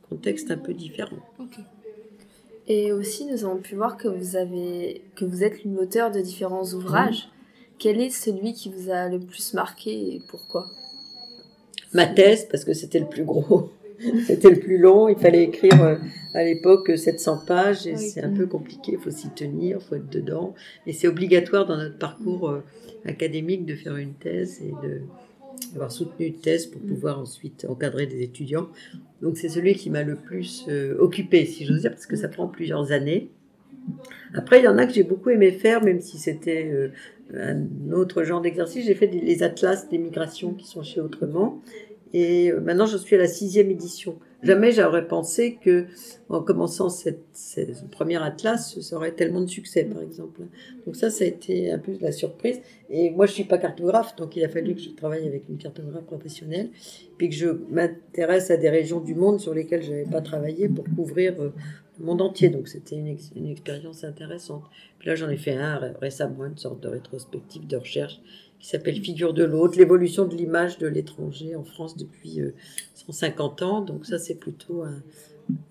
contextes 0.10 0.52
un 0.52 0.58
peu 0.58 0.74
différents. 0.74 1.24
Ok. 1.40 1.60
Et 2.68 2.92
aussi, 2.94 3.26
nous 3.26 3.44
avons 3.44 3.58
pu 3.58 3.76
voir 3.76 3.98
que 3.98 4.08
vous 4.08 4.36
avez, 4.36 5.02
que 5.16 5.26
vous 5.26 5.44
êtes 5.44 5.66
l'auteur 5.66 6.12
de 6.12 6.22
différents 6.22 6.66
ouvrages. 6.74 7.30
Quel 7.78 8.00
est 8.00 8.12
celui 8.12 8.54
qui 8.54 8.70
vous 8.70 8.90
a 8.90 9.10
le 9.10 9.20
plus 9.20 9.54
marqué 9.54 10.16
et 10.16 10.22
pourquoi? 10.30 10.68
Ma 11.92 12.08
thèse, 12.08 12.48
parce 12.50 12.64
que 12.64 12.74
c'était 12.74 13.00
le 13.00 13.08
plus 13.08 13.26
gros, 13.26 13.70
c'était 14.28 14.50
le 14.50 14.60
plus 14.60 14.78
long. 14.78 15.08
Il 15.10 15.16
fallait 15.18 15.44
écrire 15.44 15.82
euh, 15.84 15.96
à 16.34 16.44
l'époque 16.44 16.92
700 16.96 17.42
pages 17.46 17.88
et 17.88 17.94
Oui. 17.94 17.98
c'est 18.00 18.22
un 18.24 18.32
peu 18.34 18.46
compliqué. 18.48 18.94
Il 18.94 19.00
faut 19.00 19.12
s'y 19.12 19.30
tenir, 19.30 19.78
il 19.80 19.84
faut 19.84 19.96
être 19.96 20.10
dedans. 20.10 20.54
Et 20.88 20.94
c'est 20.94 21.08
obligatoire 21.08 21.66
dans 21.66 21.78
notre 21.78 21.98
parcours 21.98 22.50
euh, 22.50 22.64
académique 23.06 23.66
de 23.66 23.76
faire 23.76 23.96
une 23.98 24.14
thèse 24.14 24.62
et 24.62 24.72
de 24.88 25.02
d'avoir 25.72 25.92
soutenu 25.92 26.26
une 26.28 26.34
thèse 26.40 26.66
pour 26.66 26.82
pouvoir 26.82 27.20
ensuite 27.20 27.66
encadrer 27.70 28.06
des 28.06 28.22
étudiants. 28.22 28.68
Donc 29.22 29.38
c'est 29.38 29.50
celui 29.50 29.76
qui 29.76 29.90
m'a 29.90 30.04
le 30.04 30.16
plus 30.16 30.66
euh, 30.68 30.96
occupé, 31.00 31.46
si 31.46 31.66
j'ose 31.66 31.82
dire, 31.82 31.92
parce 31.92 32.06
que 32.06 32.16
ça 32.16 32.28
prend 32.28 32.48
plusieurs 32.48 32.92
années. 32.92 33.30
Après, 34.34 34.60
il 34.60 34.66
y 34.66 34.68
en 34.68 34.78
a 34.78 34.86
que 34.86 34.94
j'ai 34.94 35.04
beaucoup 35.04 35.30
aimé 35.30 35.52
faire, 35.52 35.84
même 35.84 36.02
si 36.02 36.18
c'était 36.18 36.70
euh, 36.72 36.90
un 37.34 37.92
autre 37.94 38.24
genre 38.24 38.42
d'exercice. 38.42 38.86
J'ai 38.86 38.96
fait 38.96 39.08
des- 39.08 39.22
les 39.22 39.44
atlas 39.44 39.88
des 39.90 39.98
migrations 40.00 40.54
qui 40.54 40.68
sont 40.68 40.84
chez 40.84 41.02
Autrement. 41.02 41.62
Et 42.14 42.52
euh, 42.52 42.60
maintenant, 42.62 42.86
je 42.86 42.98
suis 42.98 43.16
à 43.16 43.20
la 43.20 43.28
sixième 43.28 43.72
édition. 43.72 44.18
Jamais 44.44 44.74
j'aurais 44.74 45.08
pensé 45.08 45.58
que, 45.64 45.86
en 46.28 46.42
commençant 46.42 46.90
cette, 46.90 47.22
cette- 47.32 47.76
ce 47.76 47.86
premier 47.86 48.22
atlas, 48.22 48.78
ça 48.82 48.96
aurait 48.98 49.14
tellement 49.14 49.40
de 49.42 49.48
succès, 49.48 49.86
par 49.86 50.02
exemple. 50.02 50.42
Donc 50.86 50.96
ça, 50.98 51.10
ça 51.10 51.24
a 51.24 51.28
été 51.28 51.72
un 51.72 51.80
peu 51.80 51.94
la 52.02 52.12
surprise. 52.12 52.60
Et 52.90 53.10
moi, 53.12 53.26
je 53.26 53.32
suis 53.32 53.46
pas 53.46 53.58
cartographe, 53.58 54.16
donc 54.18 54.36
il 54.36 54.44
a 54.44 54.50
fallu 54.50 54.76
que 54.76 54.82
je 54.82 54.90
travaille 54.90 55.26
avec 55.28 55.48
une 55.48 55.58
cartographe 55.58 56.04
professionnelle, 56.04 56.70
puis 57.18 57.30
que 57.30 57.36
je 57.36 57.48
m'intéresse 57.70 58.52
à 58.52 58.58
des 58.58 58.70
régions 58.70 59.00
du 59.00 59.16
monde 59.16 59.40
sur 59.40 59.54
lesquelles 59.54 59.82
je 59.82 59.92
n'avais 59.92 60.04
pas 60.12 60.22
travaillé 60.22 60.68
pour 60.68 60.84
couvrir 60.94 61.42
euh, 61.42 61.54
le 62.00 62.06
monde 62.06 62.22
entier. 62.22 62.50
Donc 62.50 62.68
c'était 62.68 62.98
une, 62.98 63.16
une 63.38 63.48
expérience 63.50 64.04
intéressante. 64.04 64.64
Puis 65.00 65.08
là, 65.08 65.16
j'en 65.16 65.30
ai 65.30 65.38
fait 65.38 65.54
un 65.56 65.78
ré- 65.78 65.94
récemment, 66.02 66.46
une 66.46 66.58
sorte 66.58 66.82
de 66.84 66.90
rétrospective 66.90 67.66
de 67.66 67.78
recherche 67.78 68.20
qui 68.64 68.70
s'appelle 68.70 68.96
Figure 69.02 69.34
de 69.34 69.44
l'autre, 69.44 69.78
l'évolution 69.78 70.24
de 70.26 70.34
l'image 70.36 70.78
de 70.78 70.88
l'étranger 70.88 71.54
en 71.58 71.66
France 71.66 71.98
depuis 71.98 72.40
euh, 72.40 72.54
150 72.96 73.62
ans. 73.62 73.82
Donc 73.82 74.06
ça, 74.06 74.18
c'est 74.18 74.36
plutôt 74.36 74.84
un, 74.84 75.04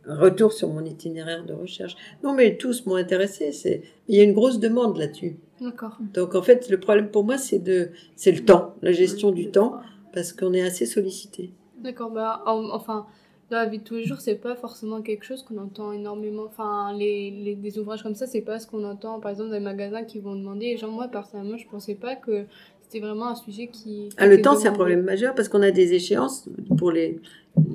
un 0.07 0.18
retour 0.18 0.52
sur 0.52 0.68
mon 0.68 0.85
itinéraire 0.85 1.42
de 1.46 1.55
recherche. 1.55 1.96
Non, 2.22 2.35
mais 2.35 2.59
tous 2.59 2.85
m'ont 2.85 2.96
intéressé. 2.96 3.50
C'est, 3.52 3.81
il 4.09 4.16
y 4.16 4.20
a 4.20 4.24
une 4.24 4.35
grosse 4.35 4.61
demande 4.61 4.98
là-dessus. 4.98 5.37
D'accord. 5.59 5.96
Donc 6.12 6.35
en 6.35 6.42
fait, 6.42 6.68
le 6.68 6.78
problème 6.78 7.09
pour 7.09 7.24
moi, 7.24 7.38
c'est 7.38 7.61
de, 7.61 7.88
c'est 8.14 8.33
le 8.33 8.44
temps, 8.44 8.74
la 8.83 8.92
gestion 8.92 9.31
du 9.31 9.50
temps, 9.50 9.78
parce 10.12 10.35
qu'on 10.35 10.52
est 10.52 10.61
assez 10.62 10.85
sollicité. 10.85 11.50
D'accord. 11.78 12.11
Bah, 12.11 12.42
en- 12.44 12.68
enfin, 12.72 13.07
dans 13.50 13.57
la 13.59 13.66
vie 13.66 13.78
de 13.78 13.85
tous 13.85 13.94
les 13.96 14.05
jours, 14.05 14.20
c'est 14.20 14.35
pas 14.37 14.55
forcément 14.57 15.02
quelque 15.02 15.24
chose 15.24 15.42
qu'on 15.42 15.59
entend 15.59 15.92
énormément. 15.92 16.44
Enfin, 16.46 16.92
les, 16.96 17.31
les- 17.31 17.55
des 17.55 17.78
ouvrages 17.78 18.02
comme 18.02 18.14
ça, 18.14 18.26
c'est 18.26 18.40
pas 18.40 18.59
ce 18.59 18.66
qu'on 18.66 18.83
entend, 18.85 19.20
par 19.20 19.31
exemple, 19.31 19.50
dans 19.50 19.55
les 19.57 19.61
magasins 19.61 20.05
qui 20.05 20.20
vont 20.20 20.35
demander. 20.35 20.66
Et 20.66 20.76
genre, 20.78 20.90
moi, 20.90 21.09
personnellement, 21.09 21.57
je 21.59 21.68
pensais 21.68 21.94
pas 21.94 22.16
que 22.16 22.44
c'était 22.92 23.05
vraiment 23.07 23.28
un 23.31 23.35
sujet 23.35 23.68
qui. 23.68 24.11
Ah, 24.18 24.26
le 24.26 24.42
temps, 24.42 24.55
c'est 24.57 24.68
un 24.68 24.72
problème 24.72 25.02
majeur 25.02 25.35
parce 25.35 25.48
qu'on 25.48 25.62
a 25.62 25.70
des 25.70 25.94
échéances 25.94 26.48
pour 26.76 26.90
les, 26.92 27.18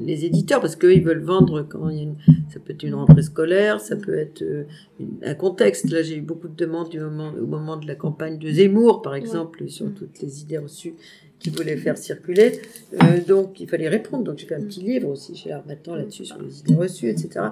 les 0.05 0.25
éditeurs, 0.25 0.61
parce 0.61 0.75
qu'eux, 0.75 0.93
ils 0.93 1.03
veulent 1.03 1.23
vendre 1.23 1.63
quand 1.63 1.89
il 1.89 1.95
y 1.95 1.99
a 1.99 2.03
une, 2.03 2.15
ça 2.53 2.59
peut 2.59 2.73
être 2.73 2.83
une 2.83 2.93
rentrée 2.93 3.23
scolaire, 3.23 3.79
ça 3.81 3.95
peut 3.95 4.17
être 4.17 4.43
euh, 4.43 4.63
une- 4.99 5.17
un 5.23 5.33
contexte. 5.33 5.89
Là, 5.89 6.03
j'ai 6.03 6.17
eu 6.17 6.21
beaucoup 6.21 6.47
de 6.47 6.55
demandes 6.55 6.89
du 6.89 6.99
moment, 6.99 7.31
au 7.41 7.47
moment 7.47 7.77
de 7.77 7.87
la 7.87 7.95
campagne 7.95 8.37
de 8.37 8.49
Zemmour, 8.51 9.01
par 9.01 9.15
exemple, 9.15 9.67
sur 9.69 9.91
toutes 9.93 10.21
les 10.21 10.41
idées 10.41 10.59
reçues 10.59 10.93
qu'ils 11.39 11.53
voulaient 11.55 11.77
faire 11.77 11.97
circuler. 11.97 12.59
Euh, 13.03 13.19
donc, 13.27 13.59
il 13.59 13.67
fallait 13.67 13.89
répondre. 13.89 14.23
Donc, 14.23 14.37
j'ai 14.37 14.45
fait 14.47 14.55
un 14.55 14.61
petit 14.63 14.81
livre 14.81 15.09
aussi 15.09 15.35
chez 15.35 15.51
Armatan 15.51 15.95
là-dessus, 15.95 16.25
sur 16.25 16.39
les 16.41 16.59
idées 16.59 16.75
reçues, 16.75 17.09
etc. 17.09 17.45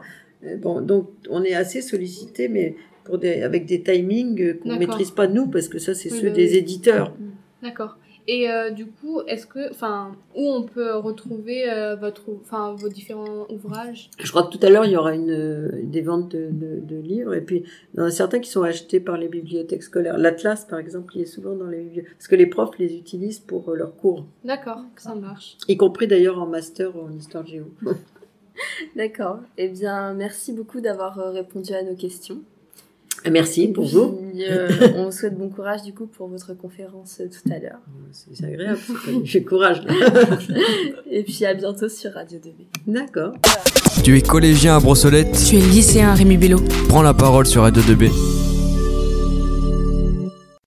Euh, 0.44 0.58
bon, 0.58 0.82
donc, 0.82 1.10
on 1.30 1.44
est 1.44 1.54
assez 1.56 1.82
sollicité, 1.82 2.48
mais 2.48 2.76
pour 3.06 3.18
des, 3.20 3.42
avec 3.44 3.66
des 3.66 3.82
timings 3.82 4.58
qu'on 4.60 4.70
ne 4.70 4.80
maîtrise 4.80 5.12
pas 5.12 5.28
nous, 5.28 5.48
parce 5.48 5.68
que 5.68 5.78
ça, 5.80 5.94
c'est 5.96 6.12
Oui, 6.12 6.20
ceux 6.22 6.30
des 6.32 6.54
oui. 6.54 6.58
D'accord. 7.66 7.98
Et 8.28 8.50
euh, 8.50 8.72
du 8.72 8.88
coup, 8.88 9.22
est-ce 9.28 9.46
que, 9.46 9.70
enfin, 9.70 10.14
où 10.36 10.42
on 10.52 10.64
peut 10.64 10.96
retrouver 10.98 11.70
euh, 11.72 11.96
votre, 11.96 12.24
enfin, 12.42 12.74
vos 12.74 12.90
différents 12.90 13.46
ouvrages? 13.50 14.10
Je 14.20 14.30
crois 14.32 14.44
que 14.48 14.56
tout 14.58 14.66
à 14.66 14.70
l'heure, 14.72 14.86
il 14.86 14.92
y 14.92 14.98
aura 14.98 15.14
une, 15.14 15.70
des 15.84 16.02
ventes 16.02 16.32
de, 16.32 16.50
de- 16.52 16.80
de 16.80 16.96
livres. 16.96 17.36
Et 17.36 17.42
puis, 17.42 17.64
il 17.94 18.00
y 18.00 18.02
en 18.02 18.06
a 18.06 18.12
certains 18.12 18.40
qui 18.40 18.50
sont 18.50 18.64
achetés 18.64 19.00
par 19.00 19.18
les 19.18 19.28
bibliothèques 19.28 19.84
scolaires. 19.84 20.18
L'Atlas, 20.18 20.66
par 20.66 20.80
exemple, 20.80 21.16
il 21.16 21.22
est 21.22 21.26
souvent 21.26 21.56
dans 21.56 21.68
les 21.68 21.82
bibliothèques. 21.84 22.14
Parce 22.16 22.28
que 22.28 22.36
les 22.36 22.48
profs 22.48 22.78
les 22.80 22.96
utilisent 22.96 23.40
pour 23.40 23.70
euh, 23.70 23.76
leurs 23.76 23.96
cours. 23.96 24.26
D'accord, 24.44 24.82
ça 24.98 25.14
marche. 25.14 25.58
Y 25.68 25.78
compris 25.78 26.08
d'ailleurs 26.08 26.40
en 26.42 26.48
master 26.48 26.98
en 26.98 27.12
histoire 27.12 27.46
géo. 27.46 27.66
D'accord. 28.96 29.40
Eh 29.58 29.68
bien, 29.70 30.14
merci 30.14 30.54
beaucoup 30.54 30.82
d'avoir 30.82 31.20
euh, 31.20 31.30
répondu 31.32 31.74
à 31.74 31.84
nos 31.84 31.96
questions. 31.96 32.40
Merci 33.32 33.68
pour 33.68 33.86
vous. 33.86 34.12
Puis, 34.32 34.44
euh, 34.50 34.70
on 34.96 35.06
vous 35.06 35.12
souhaite 35.12 35.38
bon 35.38 35.50
courage 35.50 35.84
du 35.84 35.94
coup 35.94 36.08
pour 36.08 36.28
votre 36.28 36.54
conférence 36.54 37.20
euh, 37.22 37.28
tout 37.30 37.52
à 37.52 37.60
l'heure. 37.60 37.80
C'est 38.12 38.46
agréable. 38.46 38.80
J'ai 39.24 39.44
courage 39.44 39.84
là. 39.84 39.94
Et 41.10 41.24
puis 41.24 41.46
à 41.46 41.54
bientôt 41.54 41.90
sur 41.90 42.12
Radio 42.12 42.40
2B. 42.40 42.66
D'accord. 42.88 43.34
Tu 44.04 44.18
es 44.18 44.22
collégien 44.22 44.78
à 44.78 44.80
Brossolette 44.80 45.38
Tu 45.48 45.58
es 45.58 45.62
lycéen 45.62 46.14
Rémi 46.14 46.38
Bello. 46.38 46.60
Prends 46.90 47.02
la 47.02 47.14
parole 47.14 47.46
sur 47.46 47.64
Radio 47.64 47.82
2B. 47.82 48.35